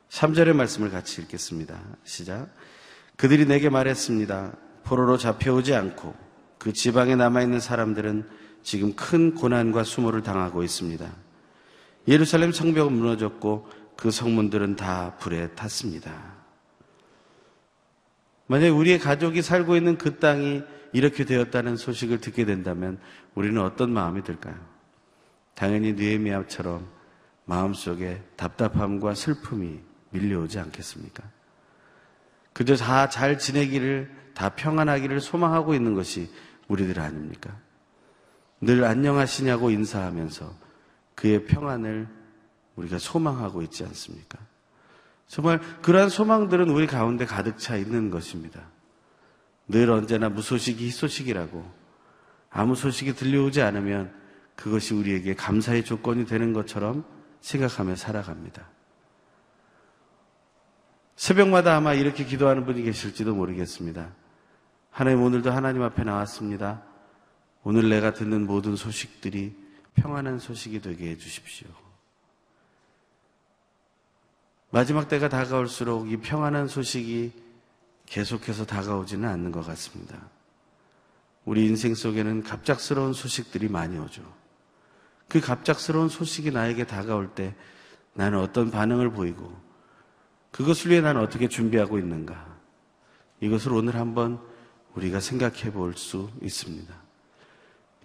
3절의 0.09 0.53
말씀을 0.53 0.89
같이 0.89 1.21
읽겠습니다. 1.21 1.79
시작. 2.03 2.49
그들이 3.17 3.45
내게 3.45 3.69
말했습니다. 3.69 4.53
포로로 4.83 5.17
잡혀오지 5.17 5.73
않고 5.73 6.13
그 6.57 6.73
지방에 6.73 7.15
남아있는 7.15 7.59
사람들은 7.59 8.29
지금 8.63 8.95
큰 8.95 9.35
고난과 9.35 9.83
수모를 9.83 10.23
당하고 10.23 10.63
있습니다. 10.63 11.09
예루살렘 12.07 12.51
성벽은 12.51 12.93
무너졌고 12.93 13.69
그 13.97 14.11
성문들은 14.11 14.75
다 14.75 15.15
불에 15.19 15.49
탔습니다. 15.51 16.34
만약 18.47 18.75
우리의 18.75 18.99
가족이 18.99 19.41
살고 19.41 19.75
있는 19.75 19.97
그 19.97 20.19
땅이 20.19 20.63
이렇게 20.93 21.25
되었다는 21.25 21.77
소식을 21.77 22.21
듣게 22.21 22.45
된다면 22.45 22.99
우리는 23.33 23.61
어떤 23.61 23.91
마음이 23.91 24.23
들까요? 24.23 24.55
당연히 25.55 25.93
느헤미야처럼 25.93 26.87
마음속에 27.45 28.21
답답함과 28.35 29.13
슬픔이 29.15 29.79
밀려오지 30.11 30.59
않겠습니까? 30.59 31.23
그저 32.53 32.75
다 32.75 33.09
잘 33.09 33.37
지내기를, 33.37 34.09
다 34.33 34.49
평안하기를 34.49 35.19
소망하고 35.19 35.73
있는 35.73 35.93
것이 35.93 36.29
우리들 36.67 36.99
아닙니까? 36.99 37.57
늘 38.61 38.83
안녕하시냐고 38.83 39.69
인사하면서 39.69 40.53
그의 41.15 41.45
평안을 41.45 42.07
우리가 42.75 42.97
소망하고 42.97 43.61
있지 43.61 43.83
않습니까? 43.83 44.39
정말 45.27 45.59
그러한 45.81 46.09
소망들은 46.09 46.69
우리 46.69 46.87
가운데 46.87 47.25
가득 47.25 47.57
차 47.57 47.75
있는 47.75 48.09
것입니다. 48.09 48.61
늘 49.67 49.89
언제나 49.89 50.29
무소식이 50.29 50.85
희소식이라고 50.85 51.65
아무 52.49 52.75
소식이 52.75 53.13
들려오지 53.15 53.61
않으면 53.61 54.13
그것이 54.55 54.93
우리에게 54.93 55.35
감사의 55.35 55.83
조건이 55.83 56.25
되는 56.25 56.53
것처럼 56.53 57.03
생각하며 57.41 57.95
살아갑니다. 57.95 58.69
새벽마다 61.15 61.75
아마 61.75 61.93
이렇게 61.93 62.25
기도하는 62.25 62.65
분이 62.65 62.83
계실지도 62.83 63.35
모르겠습니다. 63.35 64.13
하나님 64.91 65.21
오늘도 65.23 65.51
하나님 65.51 65.81
앞에 65.81 66.03
나왔습니다. 66.03 66.83
오늘 67.63 67.89
내가 67.89 68.13
듣는 68.13 68.45
모든 68.45 68.75
소식들이 68.75 69.55
평안한 69.95 70.39
소식이 70.39 70.81
되게 70.81 71.09
해주십시오. 71.11 71.67
마지막 74.75 75.07
때가 75.07 75.29
다가올수록 75.29 76.11
이 76.11 76.17
평안한 76.17 76.67
소식이 76.67 77.31
계속해서 78.07 78.65
다가오지는 78.65 79.29
않는 79.29 79.53
것 79.53 79.65
같습니다. 79.65 80.17
우리 81.45 81.65
인생 81.65 81.95
속에는 81.95 82.43
갑작스러운 82.43 83.13
소식들이 83.13 83.69
많이 83.69 83.97
오죠. 83.97 84.21
그 85.29 85.39
갑작스러운 85.39 86.09
소식이 86.09 86.51
나에게 86.51 86.85
다가올 86.87 87.29
때 87.29 87.55
나는 88.15 88.37
어떤 88.39 88.69
반응을 88.69 89.11
보이고 89.11 89.57
그것을 90.51 90.91
위해 90.91 90.99
나는 90.99 91.21
어떻게 91.21 91.47
준비하고 91.47 91.97
있는가? 91.97 92.45
이것을 93.39 93.71
오늘 93.71 93.95
한번 93.95 94.41
우리가 94.95 95.21
생각해 95.21 95.71
볼 95.71 95.93
수 95.93 96.29
있습니다. 96.41 96.93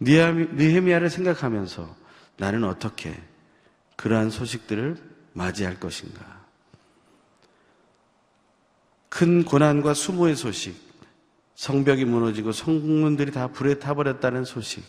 니헤미야를 0.02 1.11
생각하면서 1.11 1.96
나는 2.37 2.62
어떻게 2.62 3.20
그러한 3.96 4.30
소식들을 4.30 4.98
맞이할 5.33 5.80
것인가? 5.80 6.39
큰 9.11 9.44
고난과 9.44 9.92
수모의 9.92 10.37
소식, 10.37 10.75
성벽이 11.57 12.07
무너지고 12.07 12.53
성문들이 12.53 13.33
다 13.33 13.49
불에 13.49 13.79
타버렸다는 13.79 14.44
소식, 14.46 14.83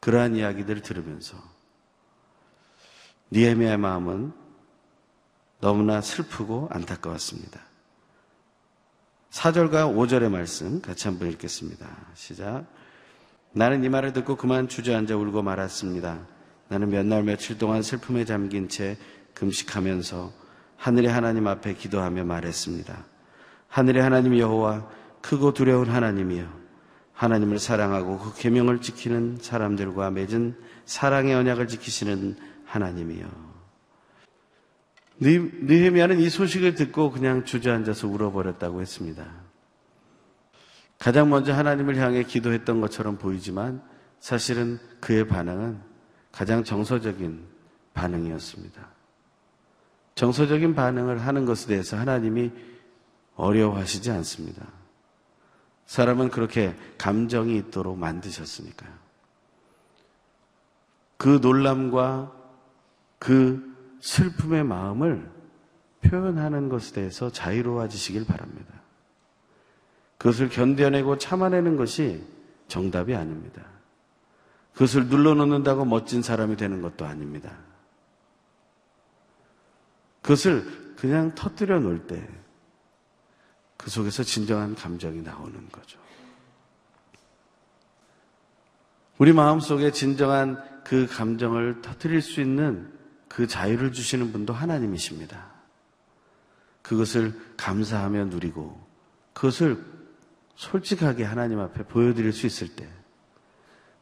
그러한 0.00 0.36
이야기들을 0.36 0.82
들으면서 0.82 1.36
니에미아의 3.30 3.78
마음은 3.78 4.32
너무나 5.60 6.00
슬프고 6.02 6.68
안타까웠습니다. 6.70 7.60
4절과 9.30 9.94
5절의 9.96 10.28
말씀 10.30 10.82
같이 10.82 11.08
한번 11.08 11.30
읽겠습니다. 11.30 11.88
시작. 12.14 12.66
나는 13.52 13.84
이 13.84 13.88
말을 13.88 14.12
듣고 14.12 14.36
그만 14.36 14.68
주저앉아 14.68 15.16
울고 15.16 15.42
말았습니다. 15.42 16.26
나는 16.68 16.90
몇 16.90 17.06
날 17.06 17.22
며칠 17.22 17.56
동안 17.58 17.82
슬픔에 17.82 18.24
잠긴 18.24 18.68
채 18.68 18.98
금식하면서 19.34 20.41
하늘의 20.82 21.12
하나님 21.12 21.46
앞에 21.46 21.74
기도하며 21.74 22.24
말했습니다. 22.24 23.06
하늘의 23.68 24.02
하나님 24.02 24.36
여호와 24.36 24.88
크고 25.20 25.54
두려운 25.54 25.88
하나님이여 25.88 26.44
하나님을 27.12 27.60
사랑하고 27.60 28.18
그 28.18 28.34
계명을 28.36 28.80
지키는 28.80 29.38
사람들과 29.40 30.10
맺은 30.10 30.56
사랑의 30.84 31.36
언약을 31.36 31.68
지키시는 31.68 32.36
하나님이여 32.64 33.28
느헤미야는 35.20 36.18
이 36.18 36.28
소식을 36.28 36.74
듣고 36.74 37.12
그냥 37.12 37.44
주저앉아서 37.44 38.08
울어버렸다고 38.08 38.80
했습니다. 38.80 39.24
가장 40.98 41.30
먼저 41.30 41.52
하나님을 41.54 41.94
향해 41.94 42.24
기도했던 42.24 42.80
것처럼 42.80 43.18
보이지만 43.18 43.80
사실은 44.18 44.80
그의 44.98 45.28
반응은 45.28 45.78
가장 46.32 46.64
정서적인 46.64 47.44
반응이었습니다. 47.94 49.01
정서적인 50.22 50.76
반응을 50.76 51.18
하는 51.26 51.46
것에 51.46 51.66
대해서 51.66 51.96
하나님이 51.96 52.52
어려워하시지 53.34 54.08
않습니다. 54.12 54.68
사람은 55.86 56.30
그렇게 56.30 56.76
감정이 56.96 57.56
있도록 57.56 57.98
만드셨으니까요. 57.98 58.92
그 61.16 61.40
놀람과 61.42 62.30
그 63.18 63.74
슬픔의 64.00 64.62
마음을 64.62 65.28
표현하는 66.02 66.68
것에 66.68 66.94
대해서 66.94 67.28
자유로워지시길 67.32 68.24
바랍니다. 68.24 68.74
그것을 70.18 70.50
견뎌내고 70.50 71.18
참아내는 71.18 71.76
것이 71.76 72.24
정답이 72.68 73.16
아닙니다. 73.16 73.60
그것을 74.72 75.08
눌러놓는다고 75.08 75.84
멋진 75.84 76.22
사람이 76.22 76.56
되는 76.56 76.80
것도 76.80 77.06
아닙니다. 77.06 77.71
그것을 80.22 80.94
그냥 80.96 81.34
터뜨려 81.34 81.78
놓을 81.80 82.06
때 82.06 82.42
그 83.82 83.90
속에서 83.90 84.22
진정한 84.22 84.76
감정이 84.76 85.22
나오는 85.22 85.68
거죠. 85.70 85.98
우리 89.18 89.32
마음 89.32 89.58
속에 89.58 89.90
진정한 89.90 90.62
그 90.84 91.06
감정을 91.06 91.82
터뜨릴 91.82 92.22
수 92.22 92.40
있는 92.40 92.92
그 93.28 93.46
자유를 93.46 93.92
주시는 93.92 94.30
분도 94.32 94.52
하나님이십니다. 94.52 95.50
그것을 96.82 97.38
감사하며 97.56 98.26
누리고 98.26 98.80
그것을 99.32 99.84
솔직하게 100.54 101.24
하나님 101.24 101.58
앞에 101.58 101.84
보여드릴 101.84 102.32
수 102.32 102.46
있을 102.46 102.68
때 102.68 102.88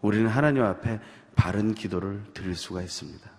우리는 0.03 0.29
하나님 0.29 0.63
앞에 0.63 1.01
바른 1.37 1.75
기도를 1.75 2.23
드릴 2.35 2.55
수가 2.55 2.83
있습니다. 2.83 3.30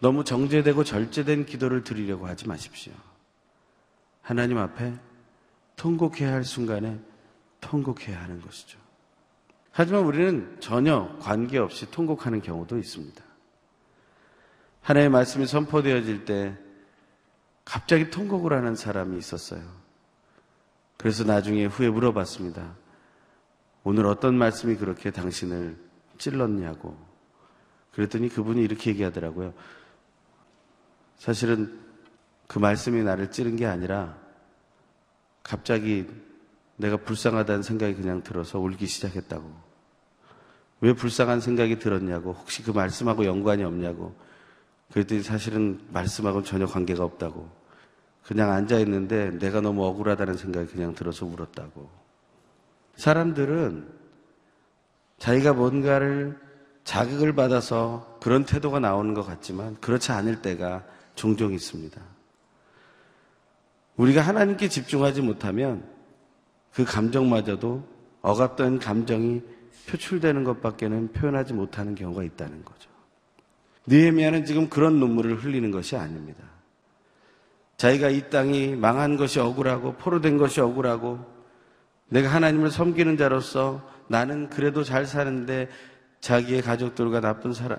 너무 0.00 0.24
정제되고 0.24 0.82
절제된 0.82 1.46
기도를 1.46 1.84
드리려고 1.84 2.26
하지 2.26 2.48
마십시오. 2.48 2.92
하나님 4.22 4.58
앞에 4.58 4.94
통곡해야 5.76 6.32
할 6.32 6.44
순간에 6.44 6.98
통곡해야 7.60 8.20
하는 8.20 8.40
것이죠. 8.40 8.78
하지만 9.72 10.04
우리는 10.04 10.56
전혀 10.60 11.16
관계없이 11.20 11.90
통곡하는 11.90 12.42
경우도 12.42 12.78
있습니다. 12.78 13.22
하나님의 14.82 15.10
말씀이 15.10 15.46
선포되어질 15.46 16.24
때 16.24 16.56
갑자기 17.64 18.10
통곡을 18.10 18.52
하는 18.52 18.74
사람이 18.74 19.16
있었어요. 19.18 19.62
그래서 20.96 21.24
나중에 21.24 21.66
후에 21.66 21.88
물어봤습니다. 21.88 22.74
오늘 23.84 24.06
어떤 24.06 24.36
말씀이 24.36 24.76
그렇게 24.76 25.10
당신을 25.10 25.76
찔렀냐고. 26.18 26.96
그랬더니 27.92 28.28
그분이 28.28 28.62
이렇게 28.62 28.90
얘기하더라고요. 28.90 29.54
사실은 31.20 31.78
그 32.46 32.58
말씀이 32.58 33.02
나를 33.02 33.30
찌른 33.30 33.54
게 33.54 33.66
아니라 33.66 34.16
갑자기 35.42 36.08
내가 36.76 36.96
불쌍하다는 36.96 37.62
생각이 37.62 37.94
그냥 37.94 38.22
들어서 38.22 38.58
울기 38.58 38.86
시작했다고. 38.86 39.52
왜 40.80 40.94
불쌍한 40.94 41.42
생각이 41.42 41.78
들었냐고. 41.78 42.32
혹시 42.32 42.62
그 42.62 42.70
말씀하고 42.70 43.26
연관이 43.26 43.62
없냐고. 43.64 44.14
그랬더니 44.92 45.22
사실은 45.22 45.78
말씀하고는 45.90 46.46
전혀 46.46 46.64
관계가 46.64 47.04
없다고. 47.04 47.50
그냥 48.24 48.50
앉아있는데 48.52 49.38
내가 49.38 49.60
너무 49.60 49.84
억울하다는 49.84 50.38
생각이 50.38 50.68
그냥 50.68 50.94
들어서 50.94 51.26
울었다고. 51.26 51.90
사람들은 52.96 53.86
자기가 55.18 55.52
뭔가를 55.52 56.40
자극을 56.84 57.34
받아서 57.34 58.18
그런 58.22 58.46
태도가 58.46 58.80
나오는 58.80 59.12
것 59.12 59.22
같지만 59.26 59.76
그렇지 59.82 60.12
않을 60.12 60.40
때가 60.40 60.82
종종 61.14 61.52
있습니다. 61.52 62.00
우리가 63.96 64.22
하나님께 64.22 64.68
집중하지 64.68 65.22
못하면 65.22 65.84
그 66.72 66.84
감정마저도 66.84 67.86
억압된 68.22 68.78
감정이 68.78 69.42
표출되는 69.88 70.44
것밖에는 70.44 71.12
표현하지 71.12 71.52
못하는 71.52 71.94
경우가 71.94 72.22
있다는 72.22 72.64
거죠. 72.64 72.90
느헤미야는 73.86 74.44
지금 74.44 74.68
그런 74.68 74.98
눈물을 75.00 75.42
흘리는 75.42 75.70
것이 75.70 75.96
아닙니다. 75.96 76.44
자기가 77.76 78.10
이 78.10 78.28
땅이 78.30 78.76
망한 78.76 79.16
것이 79.16 79.40
억울하고 79.40 79.94
포로된 79.94 80.36
것이 80.36 80.60
억울하고 80.60 81.24
내가 82.08 82.28
하나님을 82.28 82.70
섬기는 82.70 83.16
자로서 83.16 83.88
나는 84.08 84.50
그래도 84.50 84.84
잘 84.84 85.06
사는데 85.06 85.68
자기의 86.20 86.62
가족들과 86.62 87.20
나쁜 87.20 87.52
사람 87.54 87.78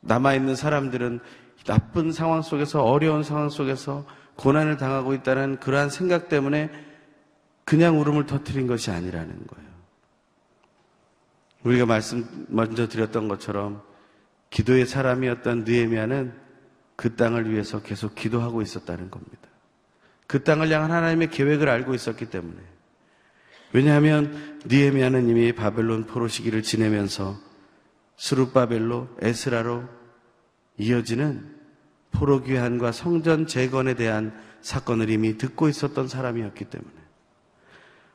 남아 0.00 0.34
있는 0.34 0.54
사람들은 0.54 1.20
나쁜 1.68 2.12
상황 2.12 2.40
속에서 2.40 2.82
어려운 2.82 3.22
상황 3.22 3.50
속에서 3.50 4.06
고난을 4.36 4.78
당하고 4.78 5.12
있다는 5.12 5.60
그러한 5.60 5.90
생각 5.90 6.30
때문에 6.30 6.70
그냥 7.66 8.00
울음을 8.00 8.24
터뜨린 8.24 8.66
것이 8.66 8.90
아니라는 8.90 9.46
거예요. 9.46 9.68
우리가 11.64 11.84
말씀 11.84 12.46
먼저 12.48 12.88
드렸던 12.88 13.28
것처럼 13.28 13.82
기도의 14.48 14.86
사람이었던 14.86 15.64
느헤미야는 15.64 16.32
그 16.96 17.16
땅을 17.16 17.50
위해서 17.50 17.82
계속 17.82 18.14
기도하고 18.14 18.62
있었다는 18.62 19.10
겁니다. 19.10 19.36
그 20.26 20.42
땅을 20.44 20.70
향한 20.70 20.90
하나님의 20.90 21.28
계획을 21.28 21.68
알고 21.68 21.94
있었기 21.94 22.30
때문에 22.30 22.58
왜냐하면 23.74 24.58
느헤미야는 24.64 25.28
이미 25.28 25.52
바벨론 25.52 26.06
포로 26.06 26.28
시기를 26.28 26.62
지내면서 26.62 27.38
스룹바벨로 28.16 29.08
에스라로 29.20 29.84
이어지는 30.78 31.57
포로 32.10 32.42
귀환과 32.42 32.92
성전 32.92 33.46
재건에 33.46 33.94
대한 33.94 34.32
사건을 34.60 35.10
이미 35.10 35.38
듣고 35.38 35.68
있었던 35.68 36.08
사람이었기 36.08 36.64
때문에 36.64 36.92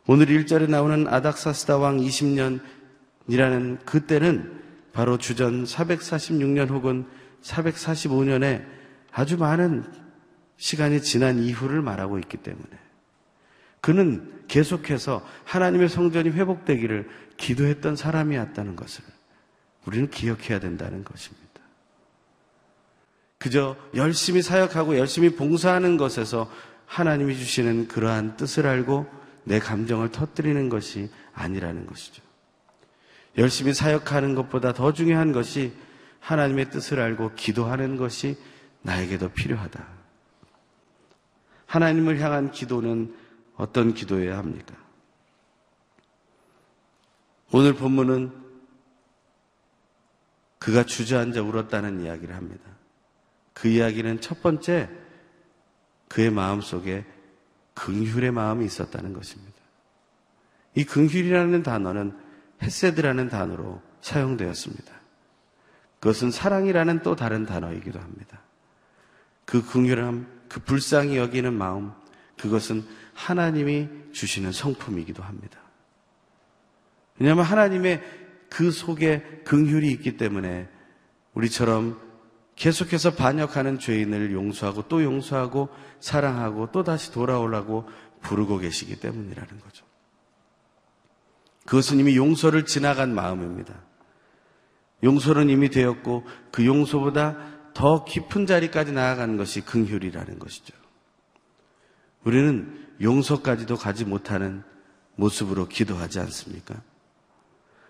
오늘 0.06 0.26
1절에 0.28 0.70
나오는 0.70 1.08
아닥사스다 1.08 1.78
왕 1.78 1.98
20년이라는 1.98 3.86
그때는 3.86 4.62
바로 4.92 5.18
주전 5.18 5.64
446년 5.64 6.70
혹은 6.70 7.06
445년에 7.42 8.66
아주 9.12 9.38
많은 9.38 9.86
시간이 10.58 11.02
지난 11.02 11.40
이후를 11.40 11.82
말하고 11.82 12.20
있기 12.20 12.38
때문에 12.38 12.70
그는 13.82 14.44
계속해서 14.48 15.28
하나님의 15.44 15.90
성전이 15.90 16.30
회복되기를 16.30 17.10
기도했던 17.38 17.96
사람이었다는 17.96 18.76
것을 18.76 19.04
우리는 19.86 20.10
기억해야 20.10 20.60
된다는 20.60 21.04
것입니다. 21.04 21.43
그저 23.44 23.76
열심히 23.94 24.42
사역하고 24.42 24.98
열심히 24.98 25.36
봉사하는 25.36 25.98
것에서 25.98 26.50
하나님이 26.86 27.36
주시는 27.36 27.90
그러한 27.90 28.38
뜻을 28.38 28.66
알고 28.66 29.06
내 29.44 29.60
감정을 29.60 30.12
터뜨리는 30.14 30.70
것이 30.70 31.10
아니라는 31.34 31.86
것이죠. 31.86 32.24
열심히 33.38 33.74
사역하는 33.74 34.34
것보다 34.36 34.72
더 34.72 34.94
중요한 34.94 35.34
것이 35.34 35.74
하나님의 36.22 36.70
뜻을 36.70 37.02
알고 37.02 37.34
기도하는 37.36 37.98
것이 37.98 38.38
나에게도 38.82 39.34
필요하다. 39.34 39.88
하나님을 41.66 42.22
향한 42.22 42.50
기도는 42.50 43.14
어떤 43.58 43.94
기도여야 43.94 44.38
합니까? 44.38 44.74
오늘 47.52 47.74
본문은 47.74 48.32
그가 50.60 50.86
주저앉아 50.86 51.42
울었다는 51.42 52.06
이야기를 52.06 52.34
합니다. 52.34 52.73
그 53.54 53.68
이야기는 53.68 54.22
첫 54.22 54.42
번째 54.42 54.90
그의 56.08 56.30
마음 56.32 56.62
속에 56.62 57.06
긍휼의 57.76 58.32
마음이 58.32 58.66
있었다는 58.66 59.14
것입니다. 59.14 59.54
이 60.76 60.84
긍휼이라는 60.84 61.64
단어는 61.64 62.18
헤세드라는 62.62 63.30
단어로 63.30 63.82
사용되었습니다. 64.02 64.94
그것은 66.00 66.32
사랑이라는 66.32 67.02
또 67.02 67.16
다른 67.16 67.46
단어이기도 67.46 68.00
합니다. 68.00 68.42
그 69.46 69.66
긍휼함, 69.66 70.28
그 70.50 70.60
불쌍히 70.60 71.18
여기는 71.18 71.54
마음, 71.54 71.92
그것은 72.38 72.84
하나님이 73.14 73.90
주시는 74.12 74.52
성품이기도 74.52 75.24
합니다. 75.24 75.60
왜냐하면 77.20 77.46
하나님의 77.46 78.02
그 78.50 78.72
속에 78.72 79.42
긍휼이 79.46 79.90
있기 79.92 80.18
때문에 80.18 80.68
우리처럼 81.34 82.00
계속해서 82.56 83.16
반역하는 83.16 83.80
죄인을 83.80 84.32
용서하고 84.32 84.88
또 84.88 85.04
용서하고 85.04 85.70
사랑하고 86.00 86.72
또 86.72 86.84
다시 86.84 87.12
돌아오라고 87.12 87.90
부르고 88.22 88.60
계시기 88.60 89.00
때문이라는 89.00 89.60
거죠. 89.60 89.86
그것은 91.66 92.00
이미 92.00 92.16
용서를 92.16 92.66
지나간 92.66 93.16
마음입니다. 93.16 93.74
용서는 95.04 95.50
이미 95.50 95.70
되었고 95.70 96.26
그 96.52 96.66
용서보다 96.66 97.38
더 97.74 98.06
깊은 98.06 98.46
자리까지 98.46 98.92
나아가는 98.92 99.36
것이 99.38 99.62
긍휼이라는 99.62 100.40
것이죠. 100.40 100.74
우리는 102.24 102.88
용서까지도 103.02 103.78
가지 103.78 104.06
못하는 104.06 104.64
모습으로 105.16 105.68
기도하지 105.68 106.20
않습니까? 106.20 106.82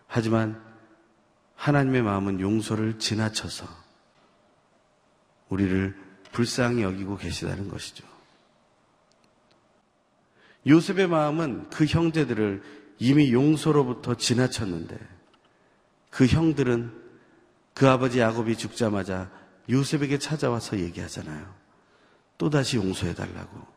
하지만 0.08 0.62
하나님의 1.56 2.02
마음은 2.02 2.39
용서를 2.39 2.99
지나쳐서 2.99 3.83
우리를 5.54 5.96
불쌍히 6.32 6.82
여기고 6.82 7.18
계시다는 7.18 7.70
것이죠. 7.70 8.06
요셉의 10.66 11.08
마음은 11.08 11.70
그 11.70 11.86
형제들을 11.86 12.63
이미 13.00 13.32
용서로부터 13.34 14.16
지나쳤는데 14.16 14.98
그 16.10 16.26
형들은 16.26 16.92
그 17.74 17.89
아버지 17.89 18.20
야곱이 18.20 18.58
죽자마자 18.58 19.30
요셉에게 19.70 20.20
찾아와서 20.20 20.80
얘기하잖아요. 20.80 21.54
또다시 22.38 22.78
용서해달라고. 22.78 23.74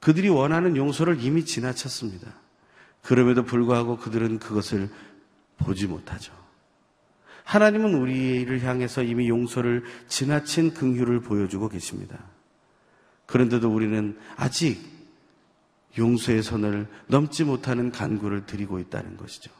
그들이 0.00 0.28
원하는 0.28 0.76
용서를 0.76 1.22
이미 1.22 1.44
지나쳤습니다. 1.44 2.32
그럼에도 3.02 3.44
불구하고 3.44 3.98
그들은 3.98 4.38
그것을 4.38 4.90
보지 5.58 5.86
못하죠. 5.86 6.41
하나님은 7.44 7.94
우리를 7.94 8.62
향해서 8.62 9.02
이미 9.02 9.28
용서를 9.28 9.84
지나친 10.08 10.74
긍휼을 10.74 11.20
보여주고 11.20 11.68
계십니다. 11.68 12.18
그런데도 13.26 13.72
우리는 13.72 14.18
아직 14.36 14.80
용서의 15.98 16.42
선을 16.42 16.86
넘지 17.06 17.44
못하는 17.44 17.90
간구를 17.90 18.46
드리고 18.46 18.78
있다는 18.78 19.16
것이죠. 19.16 19.50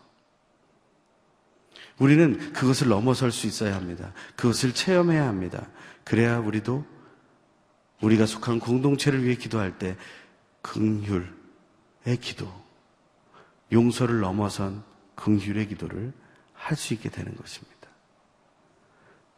우리는 1.98 2.52
그것을 2.52 2.88
넘어설 2.88 3.30
수 3.32 3.46
있어야 3.46 3.74
합니다. 3.74 4.12
그것을 4.36 4.72
체험해야 4.72 5.26
합니다. 5.26 5.68
그래야 6.04 6.38
우리도 6.38 6.84
우리가 8.00 8.26
속한 8.26 8.60
공동체를 8.60 9.24
위해 9.24 9.36
기도할 9.36 9.78
때 9.78 9.96
긍휼의 10.62 11.26
기도, 12.20 12.50
용서를 13.70 14.20
넘어선 14.20 14.82
긍휼의 15.14 15.68
기도를 15.68 16.12
할 16.62 16.76
수 16.76 16.94
있게 16.94 17.10
되는 17.10 17.36
것입니다. 17.36 17.71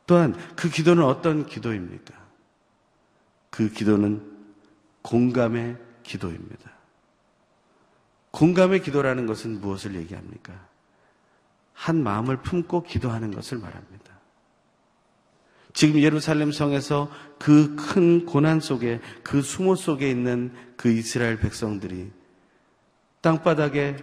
또한 0.06 0.34
그 0.56 0.68
기도는 0.68 1.02
어떤 1.04 1.46
기도입니까? 1.46 2.14
그 3.50 3.70
기도는 3.70 4.22
공감의 5.02 5.76
기도입니다. 6.02 6.70
공감의 8.30 8.82
기도라는 8.82 9.26
것은 9.26 9.60
무엇을 9.60 9.94
얘기합니까? 9.94 10.52
한 11.72 12.02
마음을 12.02 12.38
품고 12.38 12.82
기도하는 12.82 13.30
것을 13.30 13.58
말합니다. 13.58 14.14
지금 15.72 16.00
예루살렘 16.00 16.52
성에서 16.52 17.10
그 17.38 17.76
큰 17.94 18.26
고난 18.26 18.60
속에 18.60 19.00
그 19.22 19.40
수모 19.40 19.76
속에 19.76 20.10
있는 20.10 20.52
그 20.76 20.90
이스라엘 20.90 21.38
백성들이 21.38 22.10
땅바닥에 23.20 23.96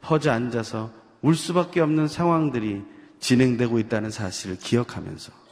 퍼져 0.00 0.32
앉아서 0.32 0.92
울 1.22 1.36
수밖에 1.36 1.80
없는 1.80 2.08
상황들이 2.08 2.82
진행되고 3.20 3.78
있다는 3.78 4.10
사실을 4.10 4.56
기억하면서 4.56 5.43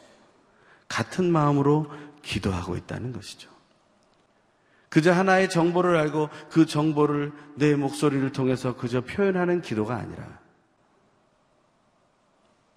같은 0.92 1.32
마음으로 1.32 1.90
기도하고 2.20 2.76
있다는 2.76 3.12
것이죠. 3.12 3.50
그저 4.90 5.10
하나의 5.10 5.48
정보를 5.48 5.96
알고 5.96 6.28
그 6.50 6.66
정보를 6.66 7.32
내 7.54 7.74
목소리를 7.74 8.30
통해서 8.32 8.76
그저 8.76 9.00
표현하는 9.00 9.62
기도가 9.62 9.96
아니라 9.96 10.38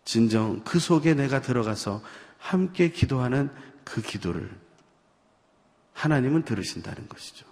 진정 0.05 0.63
그 0.63 0.79
속에 0.79 1.13
내가 1.13 1.41
들어가서 1.41 2.01
함께 2.37 2.89
기도하는 2.89 3.49
그 3.83 4.01
기도를 4.01 4.49
하나님은 5.91 6.43
들으신다는 6.43 7.09
것이죠. 7.09 7.45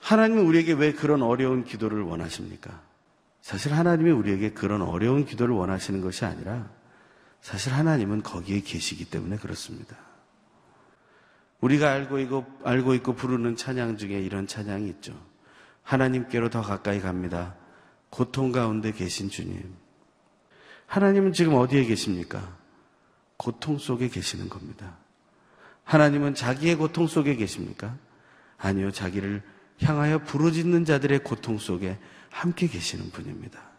하나님은 0.00 0.46
우리에게 0.46 0.72
왜 0.72 0.94
그런 0.94 1.20
어려운 1.20 1.64
기도를 1.64 2.00
원하십니까? 2.02 2.80
사실 3.42 3.74
하나님이 3.74 4.12
우리에게 4.12 4.52
그런 4.52 4.80
어려운 4.80 5.26
기도를 5.26 5.54
원하시는 5.54 6.00
것이 6.00 6.24
아니라 6.24 6.70
사실 7.42 7.74
하나님은 7.74 8.22
거기에 8.22 8.60
계시기 8.60 9.04
때문에 9.04 9.36
그렇습니다. 9.36 9.96
우리가 11.60 11.90
알고 11.90 12.20
있고, 12.20 12.46
알고 12.64 12.94
있고 12.94 13.14
부르는 13.14 13.56
찬양 13.56 13.98
중에 13.98 14.20
이런 14.20 14.46
찬양이 14.46 14.88
있죠. 14.88 15.12
하나님께로 15.82 16.50
더 16.50 16.62
가까이 16.62 17.00
갑니다. 17.00 17.56
고통 18.10 18.52
가운데 18.52 18.92
계신 18.92 19.28
주님. 19.28 19.74
하나님은 20.86 21.32
지금 21.32 21.54
어디에 21.54 21.84
계십니까? 21.84 22.56
고통 23.36 23.76
속에 23.76 24.08
계시는 24.08 24.48
겁니다. 24.48 24.96
하나님은 25.84 26.34
자기의 26.34 26.76
고통 26.76 27.08
속에 27.08 27.34
계십니까? 27.34 27.96
아니요, 28.56 28.92
자기를 28.92 29.42
향하여 29.82 30.18
부르짖는 30.22 30.84
자들의 30.84 31.24
고통 31.24 31.58
속에 31.58 31.98
함께 32.30 32.68
계시는 32.68 33.10
분입니다. 33.10 33.71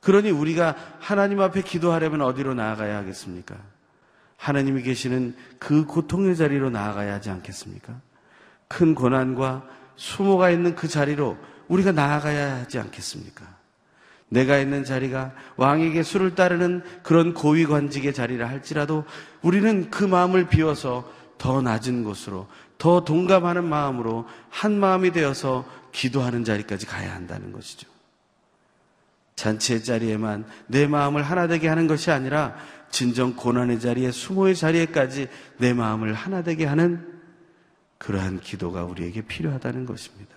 그러니 0.00 0.30
우리가 0.30 0.76
하나님 1.00 1.40
앞에 1.40 1.62
기도하려면 1.62 2.22
어디로 2.22 2.54
나아가야 2.54 2.96
하겠습니까? 2.98 3.56
하나님이 4.36 4.82
계시는 4.82 5.34
그 5.58 5.84
고통의 5.84 6.36
자리로 6.36 6.70
나아가야 6.70 7.14
하지 7.14 7.30
않겠습니까? 7.30 8.00
큰 8.68 8.94
고난과 8.94 9.64
수모가 9.96 10.50
있는 10.50 10.74
그 10.74 10.86
자리로 10.86 11.36
우리가 11.66 11.92
나아가야 11.92 12.58
하지 12.60 12.78
않겠습니까? 12.78 13.58
내가 14.30 14.58
있는 14.58 14.84
자리가 14.84 15.32
왕에게 15.56 16.02
술을 16.02 16.34
따르는 16.34 16.82
그런 17.02 17.34
고위 17.34 17.66
관직의 17.66 18.12
자리라 18.12 18.48
할지라도 18.48 19.04
우리는 19.42 19.90
그 19.90 20.04
마음을 20.04 20.48
비워서 20.48 21.10
더 21.38 21.62
낮은 21.62 22.04
곳으로 22.04 22.46
더 22.76 23.04
동감하는 23.04 23.64
마음으로 23.64 24.26
한 24.50 24.78
마음이 24.78 25.12
되어서 25.12 25.66
기도하는 25.92 26.44
자리까지 26.44 26.86
가야 26.86 27.14
한다는 27.14 27.52
것이죠. 27.52 27.88
잔치의 29.38 29.84
자리에만 29.84 30.46
내 30.66 30.88
마음을 30.88 31.22
하나 31.22 31.46
되게 31.46 31.68
하는 31.68 31.86
것이 31.86 32.10
아니라 32.10 32.56
진정 32.90 33.36
고난의 33.36 33.78
자리에 33.78 34.10
수모의 34.10 34.56
자리에까지 34.56 35.28
내 35.58 35.72
마음을 35.72 36.12
하나 36.12 36.42
되게 36.42 36.64
하는 36.66 37.20
그러한 37.98 38.40
기도가 38.40 38.82
우리에게 38.84 39.22
필요하다는 39.22 39.86
것입니다. 39.86 40.34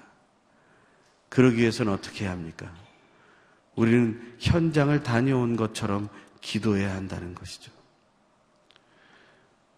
그러기 1.29 1.57
위해서는 1.57 1.93
어떻게 1.93 2.25
해야 2.25 2.31
합니까? 2.33 2.71
우리는 3.75 4.21
현장을 4.37 5.01
다녀온 5.01 5.55
것처럼 5.55 6.07
기도해야 6.41 6.93
한다는 6.93 7.33
것이죠. 7.33 7.71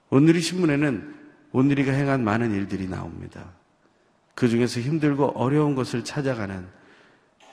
오늘의 0.10 0.42
신문에는 0.42 1.16
오늘이가 1.54 1.94
행한 1.94 2.26
많은 2.26 2.52
일들이 2.52 2.90
나옵니다. 2.90 3.52
그 4.36 4.50
중에서 4.50 4.82
힘들고 4.82 5.28
어려운 5.40 5.76
것을 5.76 6.04
찾아가는 6.04 6.68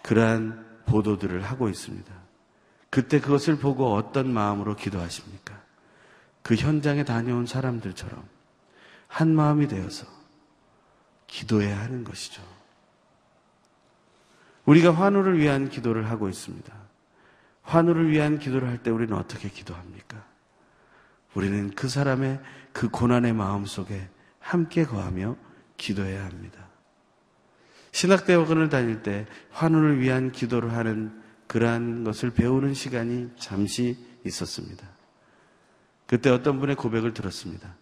그러한 0.03 0.70
보도들을 0.91 1.43
하고 1.43 1.69
있습니다. 1.69 2.13
그때 2.91 3.21
그것을 3.21 3.57
보고 3.59 3.95
어떤 3.95 4.33
마음으로 4.33 4.75
기도하십니까? 4.77 5.61
그 6.43 6.57
현장에 6.57 7.05
다녀온 7.05 7.47
사람들처럼 7.47 8.25
한 9.07 9.35
마음이 9.35 9.69
되어서 9.69 10.07
기도해야 11.27 11.79
하는 11.81 12.03
것이죠. 12.03 12.43
우리가 14.65 14.93
환우를 14.93 15.39
위한 15.39 15.69
기도를 15.69 16.11
하고 16.11 16.29
있습니다. 16.29 16.73
환우를 17.63 18.11
위한 18.11 18.39
기도를 18.39 18.69
할 18.69 18.79
때 18.79 18.91
우리는 18.91 19.17
어떻게 19.17 19.49
기도합니까? 19.49 20.25
우리는 21.35 21.71
그 21.71 21.89
사람의 21.89 22.41
그 22.73 22.89
고난의 22.89 23.33
마음 23.33 23.65
속에 23.65 24.09
함께 24.41 24.85
거하며 24.85 25.37
기도해야 25.77 26.25
합니다. 26.25 26.70
신학대학원을 27.93 28.69
다닐 28.69 29.03
때 29.03 29.27
환우를 29.51 30.01
위한 30.01 30.33
기도를 30.33 30.73
하는 30.75 31.21
그러한 31.47 32.05
것을 32.05 32.31
배우는 32.31 32.75
시간이 32.75 33.31
잠시 33.37 33.97
있었습니다. 34.25 34.87
그때 36.07 36.31
어떤 36.31 36.61
분의 36.61 36.77
고백을 36.77 37.15
들었습니다. 37.15 37.75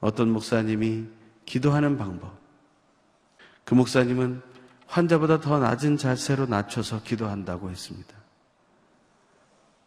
어떤 0.00 0.30
목사님이 0.30 1.06
기도하는 1.44 1.96
방법. 1.96 2.38
그 3.64 3.74
목사님은 3.74 4.42
환자보다 4.86 5.40
더 5.40 5.58
낮은 5.58 5.96
자세로 5.96 6.46
낮춰서 6.46 7.02
기도한다고 7.02 7.70
했습니다. 7.70 8.14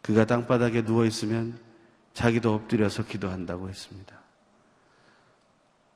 그가 0.02 0.26
땅바닥에 0.26 0.84
누워 0.84 1.04
있으면 1.04 1.58
자기도 2.12 2.54
엎드려서 2.54 3.04
기도한다고 3.04 3.68
했습니다. 3.68 4.18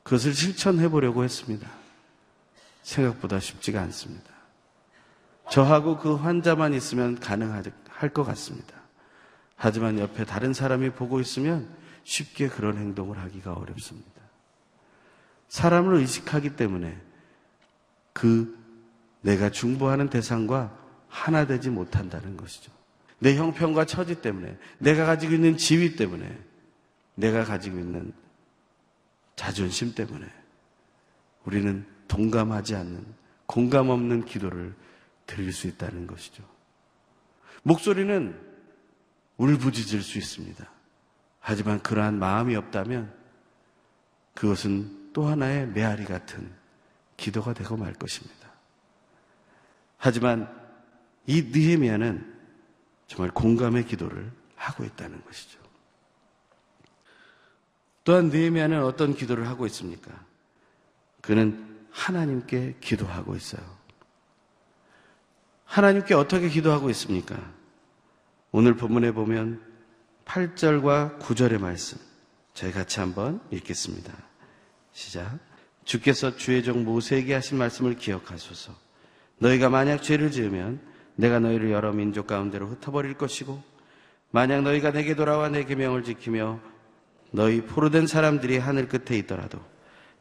그것을 0.03 0.33
실천해 0.33 0.87
보려고 0.89 1.23
했습니다. 1.23 1.84
생각보다 2.85 3.39
쉽지가 3.39 3.81
않습니다. 3.81 4.31
저하고 5.49 5.97
그 5.97 6.15
환자만 6.15 6.73
있으면 6.73 7.19
가능할 7.19 7.63
것 8.13 8.23
같습니다. 8.23 8.75
하지만 9.55 9.99
옆에 9.99 10.23
다른 10.25 10.53
사람이 10.53 10.91
보고 10.91 11.19
있으면 11.19 11.67
쉽게 12.03 12.47
그런 12.47 12.77
행동을 12.77 13.17
하기가 13.17 13.53
어렵습니다. 13.53 14.21
사람을 15.47 15.95
의식하기 15.95 16.55
때문에 16.55 16.95
그 18.13 18.57
내가 19.21 19.49
중보하는 19.49 20.09
대상과 20.09 20.77
하나 21.07 21.47
되지 21.47 21.69
못한다는 21.71 22.37
것이죠. 22.37 22.71
내 23.17 23.35
형편과 23.35 23.85
처지 23.85 24.21
때문에, 24.21 24.57
내가 24.77 25.05
가지고 25.05 25.33
있는 25.33 25.57
지위 25.57 25.95
때문에, 25.95 26.37
내가 27.15 27.45
가지고 27.45 27.79
있는 27.79 28.13
자존심 29.35 29.95
때문에 29.95 30.27
우리는 31.45 31.94
동감하지 32.07 32.75
않는 32.75 33.05
공감 33.45 33.89
없는 33.89 34.25
기도를 34.25 34.75
드릴 35.25 35.51
수 35.53 35.67
있다는 35.67 36.07
것이죠. 36.07 36.43
목소리는 37.63 38.39
울부짖을 39.37 40.01
수 40.01 40.17
있습니다. 40.17 40.69
하지만 41.39 41.81
그러한 41.81 42.17
마음이 42.17 42.55
없다면 42.55 43.13
그것은 44.33 45.11
또 45.13 45.25
하나의 45.27 45.67
메아리 45.67 46.05
같은 46.05 46.51
기도가 47.17 47.53
되고 47.53 47.77
말 47.77 47.93
것입니다. 47.93 48.49
하지만 49.97 50.53
이 51.25 51.41
느헤미야는 51.41 52.35
정말 53.07 53.31
공감의 53.31 53.85
기도를 53.85 54.31
하고 54.55 54.83
있다는 54.83 55.23
것이죠. 55.23 55.59
또한 58.03 58.29
느헤미야는 58.29 58.83
어떤 58.83 59.15
기도를 59.15 59.47
하고 59.47 59.65
있습니까? 59.65 60.11
그는 61.21 61.74
하나님께 61.95 62.75
기도하고 62.81 63.35
있어요. 63.35 63.63
하나님께 65.63 66.13
어떻게 66.13 66.49
기도하고 66.49 66.89
있습니까? 66.89 67.37
오늘 68.51 68.75
본문에 68.75 69.11
보면 69.13 69.61
8절과 70.25 71.19
9절의 71.19 71.59
말씀 71.59 71.97
저희 72.53 72.71
같이 72.71 72.99
한번 72.99 73.39
읽겠습니다. 73.49 74.13
시작. 74.91 75.39
주께서 75.85 76.35
주의 76.35 76.63
종 76.63 76.83
모세에게 76.83 77.33
하신 77.33 77.57
말씀을 77.57 77.95
기억하소서. 77.95 78.73
너희가 79.39 79.69
만약 79.69 80.03
죄를 80.03 80.31
지으면 80.31 80.81
내가 81.15 81.39
너희를 81.39 81.71
여러 81.71 81.93
민족 81.93 82.27
가운데로 82.27 82.67
흩어버릴 82.67 83.13
것이고 83.15 83.63
만약 84.31 84.63
너희가 84.63 84.91
내게 84.91 85.15
돌아와 85.15 85.47
내 85.49 85.63
계명을 85.63 86.03
지키며 86.03 86.59
너희 87.31 87.61
포로된 87.61 88.05
사람들이 88.05 88.57
하늘 88.57 88.87
끝에 88.89 89.17
있더라도 89.19 89.59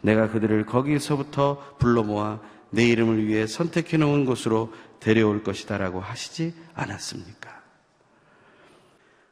내가 0.05 0.29
그들을 0.29 0.67
거기서부터 0.67 1.77
불러 1.79 2.03
모아 2.03 2.39
내 2.69 2.87
이름을 2.87 3.27
위해 3.27 3.47
선택해 3.47 3.97
놓은 3.97 4.27
곳으로 4.27 4.73
데려올 5.01 5.43
것이다라고 5.43 6.01
하시지 6.01 6.55
않았습니까? 6.75 7.63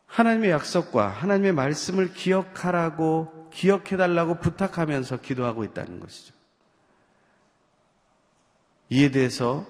하나님의 0.07 0.51
약속과 0.51 1.09
하나님의 1.09 1.53
말씀을 1.53 2.15
기억하라고 2.15 3.51
기억해 3.53 3.99
달라고 3.99 4.41
부탁하면서 4.41 5.21
기도하고 5.21 5.65
있다는 5.65 6.01
것이죠. 6.01 6.35
이에 8.89 9.11
대해서 9.11 9.67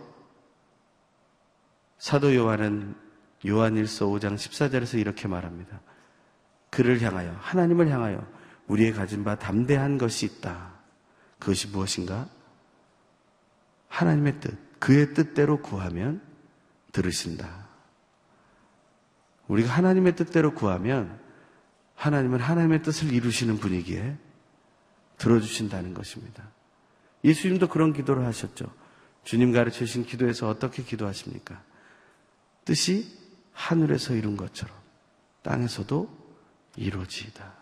사도 1.99 2.35
요한은 2.35 2.95
요한일서 3.47 4.07
5장 4.07 4.35
14절에서 4.35 4.99
이렇게 4.99 5.27
말합니다. 5.27 5.81
그를 6.71 7.01
향하여 7.01 7.37
하나님을 7.41 7.89
향하여 7.89 8.25
우리의 8.69 8.93
가진 8.93 9.25
바 9.25 9.35
담대한 9.37 9.99
것이 9.99 10.27
있다. 10.27 10.72
그것이 11.43 11.67
무엇인가? 11.67 12.29
하나님의 13.89 14.39
뜻, 14.41 14.79
그의 14.79 15.13
뜻대로 15.13 15.61
구하면 15.61 16.23
들으신다. 16.93 17.67
우리가 19.49 19.69
하나님의 19.73 20.15
뜻대로 20.15 20.55
구하면 20.55 21.21
하나님은 21.97 22.39
하나님의 22.39 22.83
뜻을 22.85 23.13
이루시는 23.13 23.59
분위기에 23.59 24.17
들어주신다는 25.19 25.95
것입니다. 25.95 26.49
예수님도 27.25 27.69
그런 27.69 27.93
기도를 27.93 28.25
하셨죠. 28.27 28.73
주님 29.25 29.51
가르쳐 29.51 29.79
주신 29.79 30.05
기도에서 30.05 30.49
어떻게 30.49 30.85
기도하십니까? 30.85 31.61
뜻이 32.65 33.19
하늘에서 33.53 34.15
이룬 34.15 34.37
것처럼 34.37 34.77
땅에서도 35.43 36.09
이루어지이다. 36.77 37.62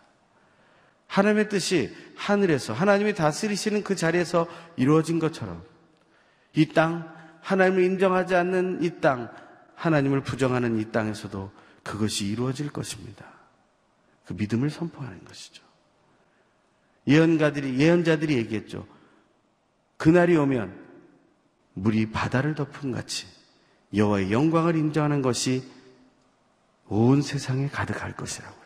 하나님의 1.11 1.49
뜻이 1.49 1.93
하늘에서 2.15 2.73
하나님이 2.73 3.13
다스리시는 3.13 3.83
그 3.83 3.95
자리에서 3.95 4.47
이루어진 4.77 5.19
것처럼 5.19 5.61
이 6.55 6.67
땅, 6.67 7.13
하나님을 7.41 7.83
인정하지 7.83 8.33
않는 8.35 8.81
이 8.81 9.01
땅, 9.01 9.29
하나님을 9.75 10.21
부정하는 10.21 10.79
이 10.79 10.89
땅에서도 10.91 11.51
그것이 11.83 12.27
이루어질 12.27 12.71
것입니다. 12.71 13.25
그 14.25 14.33
믿음을 14.33 14.69
선포하는 14.69 15.25
것이죠. 15.25 15.63
예언가들이, 17.07 17.77
예언자들이 17.77 18.37
얘기했죠. 18.37 18.87
그날이 19.97 20.37
오면 20.37 20.73
물이 21.73 22.11
바다를 22.11 22.55
덮은 22.55 22.93
같이 22.93 23.27
여호와의 23.93 24.31
영광을 24.31 24.77
인정하는 24.77 25.21
것이 25.21 25.63
온 26.87 27.21
세상에 27.21 27.67
가득할 27.67 28.15
것이라고요. 28.15 28.60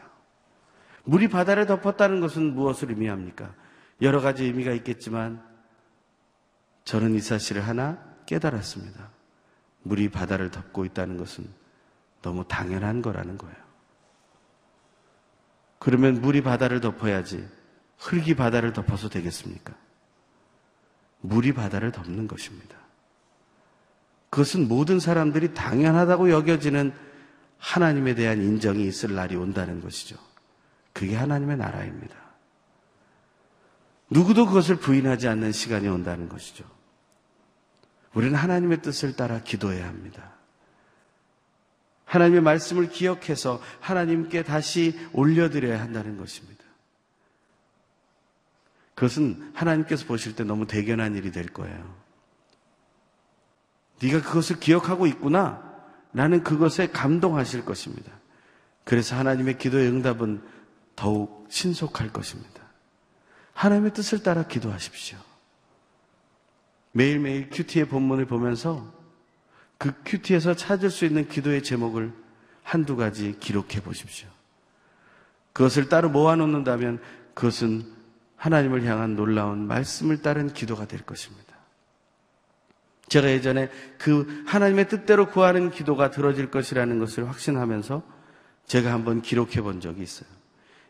물이 1.05 1.29
바다를 1.29 1.65
덮었다는 1.65 2.19
것은 2.19 2.53
무엇을 2.53 2.89
의미합니까? 2.89 3.53
여러 4.01 4.21
가지 4.21 4.43
의미가 4.43 4.73
있겠지만 4.73 5.41
저는 6.83 7.15
이 7.15 7.19
사실을 7.19 7.65
하나 7.67 7.97
깨달았습니다. 8.25 9.09
물이 9.83 10.09
바다를 10.09 10.51
덮고 10.51 10.85
있다는 10.85 11.17
것은 11.17 11.47
너무 12.21 12.43
당연한 12.47 13.01
거라는 13.01 13.37
거예요. 13.37 13.55
그러면 15.79 16.21
물이 16.21 16.41
바다를 16.41 16.81
덮어야지 16.81 17.47
흙이 17.99 18.35
바다를 18.35 18.73
덮어서 18.73 19.09
되겠습니까? 19.09 19.73
물이 21.21 21.53
바다를 21.53 21.91
덮는 21.91 22.27
것입니다. 22.27 22.75
그것은 24.29 24.67
모든 24.67 24.99
사람들이 24.99 25.53
당연하다고 25.53 26.31
여겨지는 26.31 26.93
하나님에 27.57 28.15
대한 28.15 28.41
인정이 28.41 28.85
있을 28.85 29.15
날이 29.15 29.35
온다는 29.35 29.81
것이죠. 29.81 30.17
그게 30.95 31.13
하나님의 31.17 31.57
나라입니다. 31.57 32.15
누구도 34.09 34.45
그것을 34.45 34.77
부인하지 34.77 35.27
않는 35.27 35.51
시간이 35.51 35.89
온다는 35.89 36.29
것이죠. 36.29 36.63
우리는 38.13 38.33
하나님의 38.33 38.81
뜻을 38.81 39.13
따라 39.13 39.41
기도해야 39.43 39.85
합니다. 39.85 40.31
하나님의 42.05 42.41
말씀을 42.41 42.89
기억해서 42.89 43.61
하나님께 43.81 44.43
다시 44.43 44.97
올려드려야 45.11 45.81
한다는 45.81 46.15
것입니다. 46.15 46.63
그것은 48.93 49.51
하나님께서 49.53 50.05
보실 50.05 50.33
때 50.33 50.45
너무 50.45 50.65
대견한 50.65 51.15
일이 51.15 51.33
될 51.33 51.47
거예요. 51.47 51.93
네가 54.01 54.21
그것을 54.21 54.61
기억하고 54.61 55.07
있구나. 55.07 55.61
나는 56.13 56.41
그것에 56.41 56.87
감동하실 56.87 57.65
것입니다. 57.65 58.13
그래서 58.85 59.17
하나님의 59.17 59.57
기도의 59.57 59.89
응답은 59.89 60.54
더욱 60.95 61.45
신속할 61.49 62.11
것입니다. 62.11 62.61
하나님의 63.53 63.93
뜻을 63.93 64.23
따라 64.23 64.43
기도하십시오. 64.43 65.17
매일매일 66.91 67.49
큐티의 67.49 67.87
본문을 67.87 68.25
보면서 68.25 68.93
그 69.77 69.93
큐티에서 70.05 70.55
찾을 70.55 70.89
수 70.89 71.05
있는 71.05 71.27
기도의 71.27 71.63
제목을 71.63 72.13
한두 72.63 72.95
가지 72.95 73.37
기록해 73.39 73.81
보십시오. 73.81 74.29
그것을 75.53 75.89
따로 75.89 76.09
모아놓는다면 76.09 77.01
그것은 77.33 77.85
하나님을 78.37 78.85
향한 78.85 79.15
놀라운 79.15 79.67
말씀을 79.67 80.21
따른 80.21 80.51
기도가 80.51 80.85
될 80.85 81.01
것입니다. 81.01 81.55
제가 83.07 83.29
예전에 83.29 83.69
그 83.97 84.43
하나님의 84.47 84.89
뜻대로 84.89 85.27
구하는 85.27 85.69
기도가 85.69 86.11
들어질 86.11 86.49
것이라는 86.49 86.99
것을 86.99 87.29
확신하면서 87.29 88.03
제가 88.65 88.91
한번 88.91 89.21
기록해 89.21 89.61
본 89.61 89.79
적이 89.79 90.03
있어요. 90.03 90.29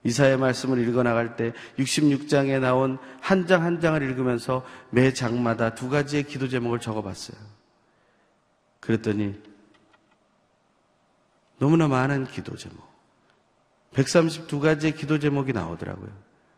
이사의 0.06 0.38
말씀을 0.38 0.88
읽어 0.88 1.03
나갈 1.03 1.36
때 1.36 1.51
66장에 1.80 2.60
나온 2.60 2.97
한장한 3.22 3.82
장을 3.82 4.01
읽으면서 4.01 4.64
매 4.91 5.12
장마다 5.12 5.74
두 5.74 5.89
가지의 5.89 6.24
기도 6.24 6.47
제목을 6.47 6.80
적어 6.80 7.01
봤어요. 7.01 7.38
그랬더니 8.80 9.36
너무나 11.58 11.88
많은 11.88 12.28
기도 12.28 12.56
제목. 12.56 12.78
132가지의 13.93 14.95
기도 14.95 15.18
제목이 15.18 15.53
나오더라고요. 15.53 16.10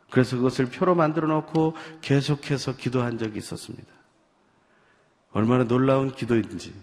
그래서 0.09 0.35
그것을 0.35 0.65
표로 0.65 0.95
만들어 0.95 1.27
놓고 1.27 1.75
계속해서 2.01 2.75
기도한 2.75 3.17
적이 3.17 3.37
있었습니다. 3.39 3.87
얼마나 5.31 5.63
놀라운 5.63 6.11
기도인지 6.11 6.73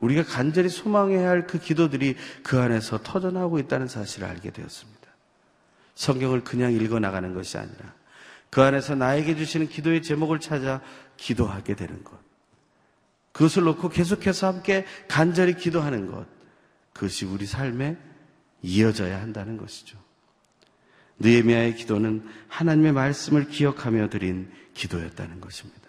우리가 0.00 0.22
간절히 0.24 0.68
소망해야 0.68 1.28
할 1.28 1.46
그 1.46 1.58
기도들이 1.58 2.16
그 2.42 2.60
안에서 2.60 3.00
터져나오고 3.02 3.58
있다는 3.60 3.88
사실을 3.88 4.28
알게 4.28 4.50
되었습니다. 4.50 5.03
성경을 5.94 6.44
그냥 6.44 6.72
읽어 6.72 6.98
나가는 6.98 7.32
것이 7.34 7.56
아니라 7.58 7.94
그 8.50 8.62
안에서 8.62 8.94
나에게 8.94 9.36
주시는 9.36 9.68
기도의 9.68 10.02
제목을 10.02 10.40
찾아 10.40 10.80
기도하게 11.16 11.74
되는 11.74 12.04
것. 12.04 12.18
그것을 13.32 13.64
놓고 13.64 13.88
계속해서 13.88 14.46
함께 14.46 14.86
간절히 15.08 15.56
기도하는 15.56 16.06
것. 16.06 16.26
그것이 16.92 17.24
우리 17.24 17.46
삶에 17.46 17.96
이어져야 18.62 19.20
한다는 19.20 19.56
것이죠. 19.56 19.98
느에미아의 21.18 21.74
기도는 21.74 22.24
하나님의 22.48 22.92
말씀을 22.92 23.48
기억하며 23.48 24.08
드린 24.08 24.50
기도였다는 24.74 25.40
것입니다. 25.40 25.82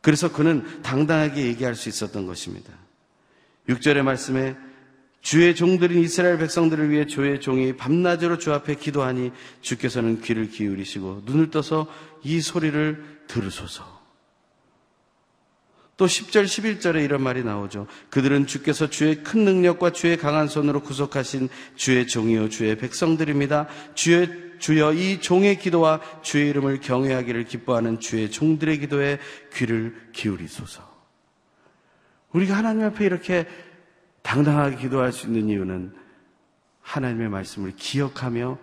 그래서 0.00 0.32
그는 0.32 0.82
당당하게 0.82 1.46
얘기할 1.46 1.74
수 1.74 1.88
있었던 1.88 2.26
것입니다. 2.26 2.72
6절의 3.68 4.02
말씀에 4.02 4.56
주의 5.20 5.54
종들인 5.54 6.02
이스라엘 6.02 6.38
백성들을 6.38 6.90
위해 6.90 7.06
주의 7.06 7.40
종이 7.40 7.76
밤낮으로 7.76 8.38
주 8.38 8.52
앞에 8.52 8.76
기도하니 8.76 9.32
주께서는 9.60 10.20
귀를 10.20 10.48
기울이시고 10.48 11.22
눈을 11.26 11.50
떠서 11.50 11.86
이 12.22 12.40
소리를 12.40 13.18
들으소서. 13.26 13.98
또 15.98 16.06
10절, 16.06 16.44
11절에 16.44 17.04
이런 17.04 17.22
말이 17.22 17.42
나오죠. 17.42 17.88
그들은 18.08 18.46
주께서 18.46 18.88
주의 18.88 19.16
큰 19.24 19.44
능력과 19.44 19.90
주의 19.90 20.16
강한 20.16 20.46
손으로 20.46 20.80
구속하신 20.80 21.48
주의 21.74 22.06
종이요, 22.06 22.50
주의 22.50 22.78
백성들입니다. 22.78 23.66
주의, 23.94 24.28
주여 24.60 24.92
이 24.92 25.20
종의 25.20 25.58
기도와 25.58 26.00
주의 26.22 26.48
이름을 26.50 26.80
경외하기를 26.80 27.44
기뻐하는 27.46 27.98
주의 27.98 28.30
종들의 28.30 28.78
기도에 28.78 29.18
귀를 29.54 29.96
기울이소서. 30.12 30.88
우리가 32.32 32.56
하나님 32.56 32.84
앞에 32.84 33.04
이렇게 33.04 33.46
당당하게 34.28 34.76
기도할 34.76 35.10
수 35.10 35.26
있는 35.26 35.48
이유는 35.48 35.96
하나님의 36.82 37.30
말씀을 37.30 37.72
기억하며 37.74 38.58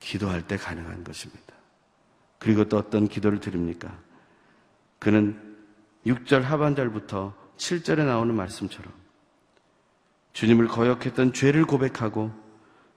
기도할 0.00 0.40
때 0.46 0.56
가능한 0.56 1.04
것입니다. 1.04 1.52
그리고 2.38 2.64
또 2.64 2.78
어떤 2.78 3.06
기도를 3.06 3.38
드립니까? 3.38 3.94
그는 4.98 5.54
6절 6.06 6.40
하반절부터 6.40 7.34
7절에 7.58 8.06
나오는 8.06 8.34
말씀처럼 8.34 8.90
주님을 10.32 10.66
거역했던 10.68 11.34
죄를 11.34 11.66
고백하고 11.66 12.32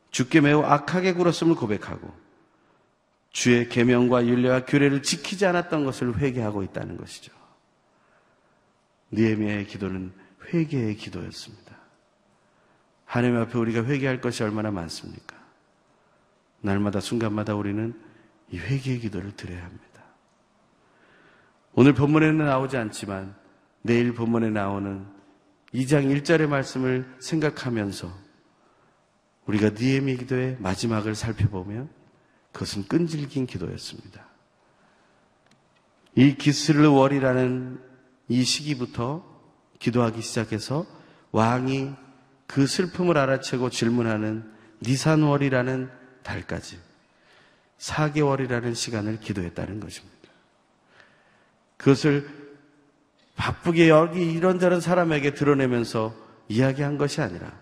주께 0.10 0.39
매우 0.39 0.62
악하게 0.62 1.16
굴었음을 1.16 1.56
고백하고 1.56 2.18
주의 3.32 3.68
계명과 3.68 4.26
윤례와 4.26 4.64
규례를 4.64 5.04
지키지 5.04 5.45
않았던 5.45 5.84
것을 5.84 6.18
회개하고 6.18 6.64
있다는 6.64 6.95
것이죠. 6.95 7.34
니에미아의 9.12 9.68
기도는 9.68 10.14
회개의 10.54 10.95
기도였습니다. 10.95 11.68
하나님 13.10 13.38
앞에 13.38 13.57
우리가 13.57 13.86
회개할 13.86 14.22
것이 14.22 14.43
얼마나 14.43 14.70
많습니까? 14.70 15.36
날마다 16.62 16.99
순간마다 16.99 17.55
우리는 17.55 17.99
이 18.51 18.60
회개의 18.60 18.99
기도를 18.99 19.36
드려야 19.36 19.66
합니다. 19.66 20.03
오늘 21.74 21.93
본문에는 21.93 22.45
나오지 22.45 22.78
않지만 22.78 23.34
내일 23.82 24.14
본문에 24.14 24.51
나오는 24.51 25.07
2장 25.74 26.05
1절의 26.22 26.49
말씀을 26.49 27.12
생각하면서 27.20 28.14
우리가 29.47 29.72
니에미 29.72 30.18
기도의 30.18 30.57
마지막을 30.60 31.16
살펴보면 31.16 31.89
그것은 32.51 32.88
끈질긴 32.88 33.47
기도였습니다. 33.47 34.24
이 36.14 36.36
기스르월이라는 36.36 37.82
이 38.28 38.43
시기부터 38.43 39.26
기도하기 39.80 40.22
시작해서 40.22 40.86
왕이 41.32 41.95
그 42.50 42.66
슬픔을 42.66 43.16
알아채고 43.16 43.70
질문하는 43.70 44.43
니산월이라는 44.82 45.88
달까지 46.24 46.80
4개월이라는 47.78 48.74
시간을 48.74 49.20
기도했다는 49.20 49.80
것입니다. 49.80 50.18
그것을 51.78 52.28
바쁘게 53.36 53.89
여기 53.89 54.32
이런저런 54.34 54.82
사람에게 54.82 55.36
드러내면서 55.36 56.16
이야기한 56.47 56.97
것이 56.97 57.22
아니라 57.22 57.54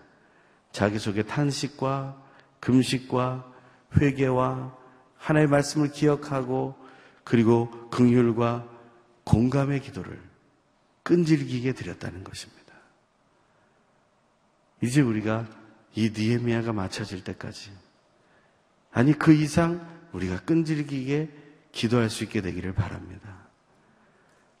자기 0.72 0.98
속에 0.98 1.22
탄식과 1.22 2.16
금식과 2.60 3.52
회개와 4.00 4.74
하나의 5.18 5.48
말씀을 5.48 5.92
기억하고 5.92 6.74
그리고 7.24 7.90
긍휼과 7.90 8.66
공감의 9.24 9.82
기도를 9.82 10.18
끈질기게 11.02 11.74
드렸다는 11.74 12.24
것입니다. 12.24 12.57
이제 14.80 15.00
우리가 15.00 15.46
이 15.94 16.12
니에미아가 16.16 16.72
맞춰질 16.72 17.24
때까지 17.24 17.70
아니 18.92 19.12
그 19.12 19.32
이상 19.32 19.86
우리가 20.12 20.40
끈질기게 20.40 21.30
기도할 21.72 22.10
수 22.10 22.24
있게 22.24 22.40
되기를 22.40 22.72
바랍니다. 22.72 23.36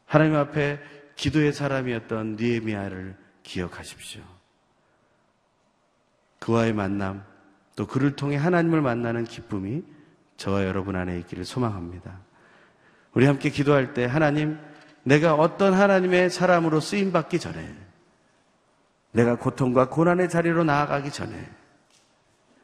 하나님 0.04 0.36
앞에 0.36 0.80
기도의 1.16 1.52
사람이었던 1.52 2.36
니에미아를 2.36 3.16
기억하십시오. 3.42 4.22
그와의 6.38 6.72
만남, 6.72 7.24
또 7.76 7.86
그를 7.86 8.14
통해 8.16 8.36
하나님을 8.36 8.80
만나는 8.80 9.24
기쁨이 9.24 9.82
저와 10.36 10.64
여러분 10.64 10.96
안에 10.96 11.18
있기를 11.20 11.44
소망합니다. 11.44 12.20
우리 13.12 13.26
함께 13.26 13.50
기도할 13.50 13.94
때 13.94 14.04
하나님, 14.04 14.58
내가 15.02 15.34
어떤 15.34 15.74
하나님의 15.74 16.30
사람으로 16.30 16.80
쓰임 16.80 17.12
받기 17.12 17.40
전에, 17.40 17.74
내가 19.18 19.34
고통과 19.34 19.88
고난의 19.88 20.28
자리로 20.28 20.62
나아가기 20.62 21.10
전에, 21.10 21.34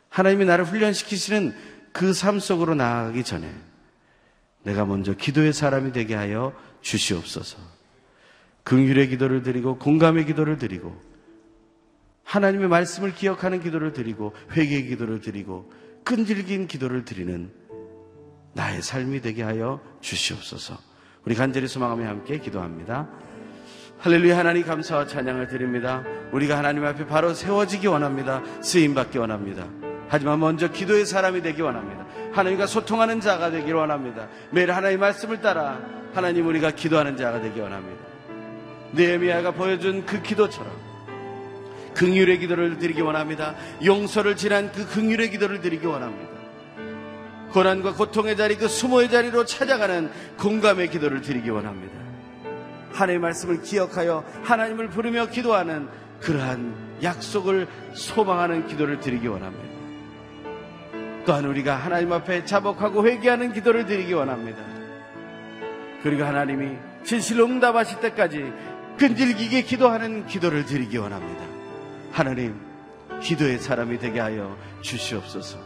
하나님이 0.09 0.45
나를 0.45 0.65
훈련시키시는 0.65 1.53
그 1.93 2.13
삶 2.13 2.39
속으로 2.39 2.77
나아가기 2.77 3.25
전에, 3.25 3.53
내가 4.63 4.85
먼저 4.85 5.15
기도의 5.15 5.53
사람이 5.53 5.91
되게 5.91 6.15
하여 6.15 6.55
주시옵소서. 6.81 7.59
긍휼의 8.63 9.09
기도를 9.09 9.43
드리고 9.43 9.79
공감의 9.79 10.27
기도를 10.27 10.57
드리고 10.57 10.99
하나님의 12.23 12.69
말씀을 12.69 13.15
기억하는 13.15 13.61
기도를 13.61 13.93
드리고 13.93 14.33
회개의 14.53 14.87
기도를 14.87 15.21
드리고 15.21 15.71
끈질긴 16.05 16.69
기도를 16.69 17.05
드리는 17.05 17.51
나의 18.55 18.81
삶이 18.81 19.21
되게 19.21 19.43
하여 19.43 19.81
주시옵소서. 20.01 20.79
우리 21.25 21.35
간절히 21.35 21.67
소망하며 21.67 22.07
함께 22.07 22.39
기도합니다. 22.39 23.09
할렐루야 23.99 24.37
하나님 24.37 24.65
감사와 24.65 25.07
찬양을 25.07 25.49
드립니다. 25.49 26.05
우리가 26.33 26.59
하나님 26.59 26.85
앞에 26.85 27.07
바로 27.07 27.33
세워지기 27.33 27.87
원합니다. 27.87 28.43
쓰임 28.61 28.95
받기 28.95 29.19
원합니다. 29.19 29.67
하지만 30.09 30.41
먼저 30.41 30.71
기도의 30.71 31.07
사람이 31.07 31.41
되기 31.43 31.63
원합니다. 31.63 32.05
하나님과 32.33 32.67
소통하는 32.67 33.21
자가 33.21 33.51
되기 33.51 33.73
원합니다. 33.73 34.29
매일 34.51 34.73
하나님의 34.73 34.99
말씀을 34.99 35.41
따라 35.41 35.81
하나님 36.13 36.47
우리가 36.47 36.73
기도하는 36.73 37.17
자가 37.17 37.41
되기 37.41 37.61
원합니다. 37.61 38.05
느헤미야가 38.93 39.53
보여준 39.53 40.05
그 40.05 40.21
기도처럼 40.23 40.71
긍휼의 41.95 42.41
기도를 42.41 42.79
드리기 42.79 43.01
원합니다. 43.01 43.55
용서를 43.85 44.37
지난 44.37 44.71
그 44.73 44.87
긍휼의 44.87 45.31
기도를 45.31 45.61
드리기 45.61 45.87
원합니다. 45.87 46.35
고난과 47.53 47.95
고통의 47.95 48.37
자리, 48.37 48.57
그 48.57 48.67
수모의 48.67 49.09
자리로 49.11 49.45
찾아가는 49.45 50.11
공감의 50.39 50.91
기도를 50.91 51.23
드리기 51.23 51.51
원합니다. 51.51 52.04
하나님의 52.95 53.19
말씀을 53.21 53.63
기억하여 53.63 54.25
하나님을 54.45 54.89
부르며 54.89 55.27
기도하는 55.27 55.89
그러한 56.21 56.75
약속을 57.03 57.67
소망하는 57.93 58.67
기도를 58.67 59.01
드리기 59.01 59.27
원합니다. 59.27 59.75
또한 61.27 61.45
우리가 61.45 61.75
하나님 61.75 62.13
앞에 62.13 62.45
자복하고 62.45 63.07
회개하는 63.07 63.53
기도를 63.53 63.87
드리기 63.87 64.13
원합니다. 64.13 64.59
그리고 66.03 66.25
하나님이 66.25 66.77
진실로 67.05 67.47
응답하실 67.47 68.01
때까지 68.01 68.53
끈질기게 68.99 69.63
기도하는 69.63 70.27
기도를 70.27 70.65
드리기 70.67 70.99
원합니다. 70.99 71.45
하나님, 72.13 72.55
기도의 73.21 73.59
사람이 73.59 73.99
되게 73.99 74.21
하여 74.21 74.57
주시옵소서. 74.83 75.59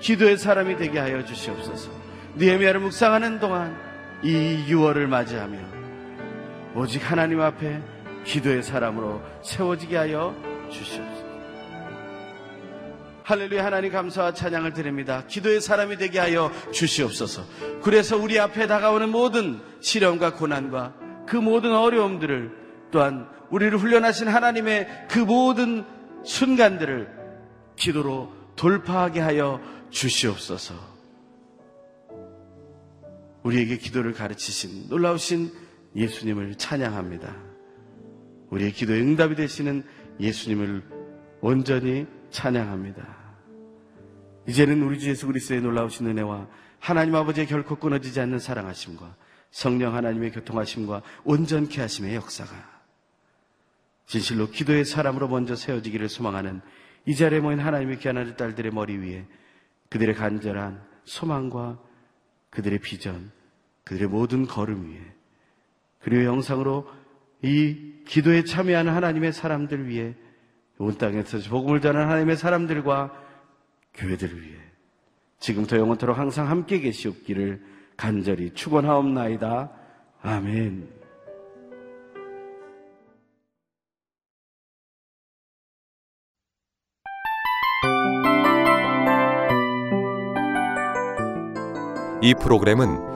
기도의 0.00 0.36
사람이 0.36 0.76
되게 0.76 0.98
하여 0.98 1.24
주시옵소서. 1.24 1.90
니에미아를 2.36 2.80
묵상하는 2.80 3.40
동안 3.40 3.76
이 4.22 4.66
6월을 4.68 5.06
맞이하며 5.06 5.85
오직 6.76 7.10
하나님 7.10 7.40
앞에 7.40 7.80
기도의 8.24 8.62
사람으로 8.62 9.22
세워지게 9.42 9.96
하여 9.96 10.36
주시옵소서. 10.70 11.26
할렐루야 13.22 13.64
하나님 13.64 13.90
감사와 13.92 14.34
찬양을 14.34 14.74
드립니다. 14.74 15.24
기도의 15.26 15.62
사람이 15.62 15.96
되게 15.96 16.18
하여 16.18 16.52
주시옵소서. 16.72 17.44
그래서 17.82 18.18
우리 18.18 18.38
앞에 18.38 18.66
다가오는 18.66 19.08
모든 19.08 19.58
시련과 19.80 20.34
고난과 20.34 20.94
그 21.26 21.36
모든 21.36 21.74
어려움들을 21.74 22.52
또한 22.92 23.26
우리를 23.48 23.78
훈련하신 23.78 24.28
하나님의 24.28 25.06
그 25.08 25.18
모든 25.18 25.82
순간들을 26.24 27.08
기도로 27.76 28.30
돌파하게 28.54 29.20
하여 29.20 29.62
주시옵소서. 29.88 30.74
우리에게 33.44 33.78
기도를 33.78 34.12
가르치신 34.12 34.88
놀라우신 34.90 35.65
예수님을 35.96 36.56
찬양합니다. 36.56 37.34
우리의 38.50 38.72
기도의 38.72 39.00
응답이 39.00 39.34
되시는 39.34 39.82
예수님을 40.20 40.82
온전히 41.40 42.06
찬양합니다. 42.30 43.26
이제는 44.46 44.82
우리 44.82 45.00
주 45.00 45.08
예수 45.08 45.26
그리스도의 45.26 45.60
놀라우신 45.60 46.06
은혜와 46.06 46.48
하나님 46.78 47.16
아버지의 47.16 47.46
결코 47.46 47.76
끊어지지 47.76 48.20
않는 48.20 48.38
사랑하심과 48.38 49.16
성령 49.50 49.94
하나님의 49.94 50.32
교통하심과 50.32 51.02
온전케 51.24 51.80
하심의 51.80 52.14
역사가 52.14 52.76
진실로 54.06 54.50
기도의 54.50 54.84
사람으로 54.84 55.28
먼저 55.28 55.56
세워지기를 55.56 56.08
소망하는 56.08 56.60
이 57.06 57.16
자리에 57.16 57.40
모인 57.40 57.58
하나님의 57.58 57.98
귀한 57.98 58.18
아들 58.18 58.36
딸들의 58.36 58.72
머리 58.72 58.96
위에 58.98 59.26
그들의 59.88 60.14
간절한 60.14 60.80
소망과 61.04 61.80
그들의 62.50 62.78
비전, 62.80 63.30
그들의 63.84 64.08
모든 64.08 64.46
걸음 64.46 64.90
위에 64.90 65.15
그리고 66.06 66.24
영상으로 66.24 66.86
이 67.42 67.94
기도에 68.06 68.44
참여하는 68.44 68.92
하나님의 68.92 69.32
사람들 69.32 69.88
위해 69.88 70.14
온 70.78 70.96
땅에서 70.96 71.38
복음을 71.50 71.80
전하는 71.80 72.06
하나님의 72.06 72.36
사람들과 72.36 73.12
교회들을 73.92 74.40
위해 74.40 74.56
지금부터 75.40 75.78
영원토록 75.78 76.16
항상 76.16 76.48
함께 76.48 76.78
계시옵기를 76.78 77.60
간절히 77.96 78.54
축원하옵나이다. 78.54 79.72
아멘. 80.22 80.88
이 92.22 92.34
프로그램은 92.40 93.15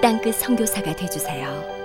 땅끝 0.00 0.36
선교사가 0.36 0.94
되주세요 0.94 1.77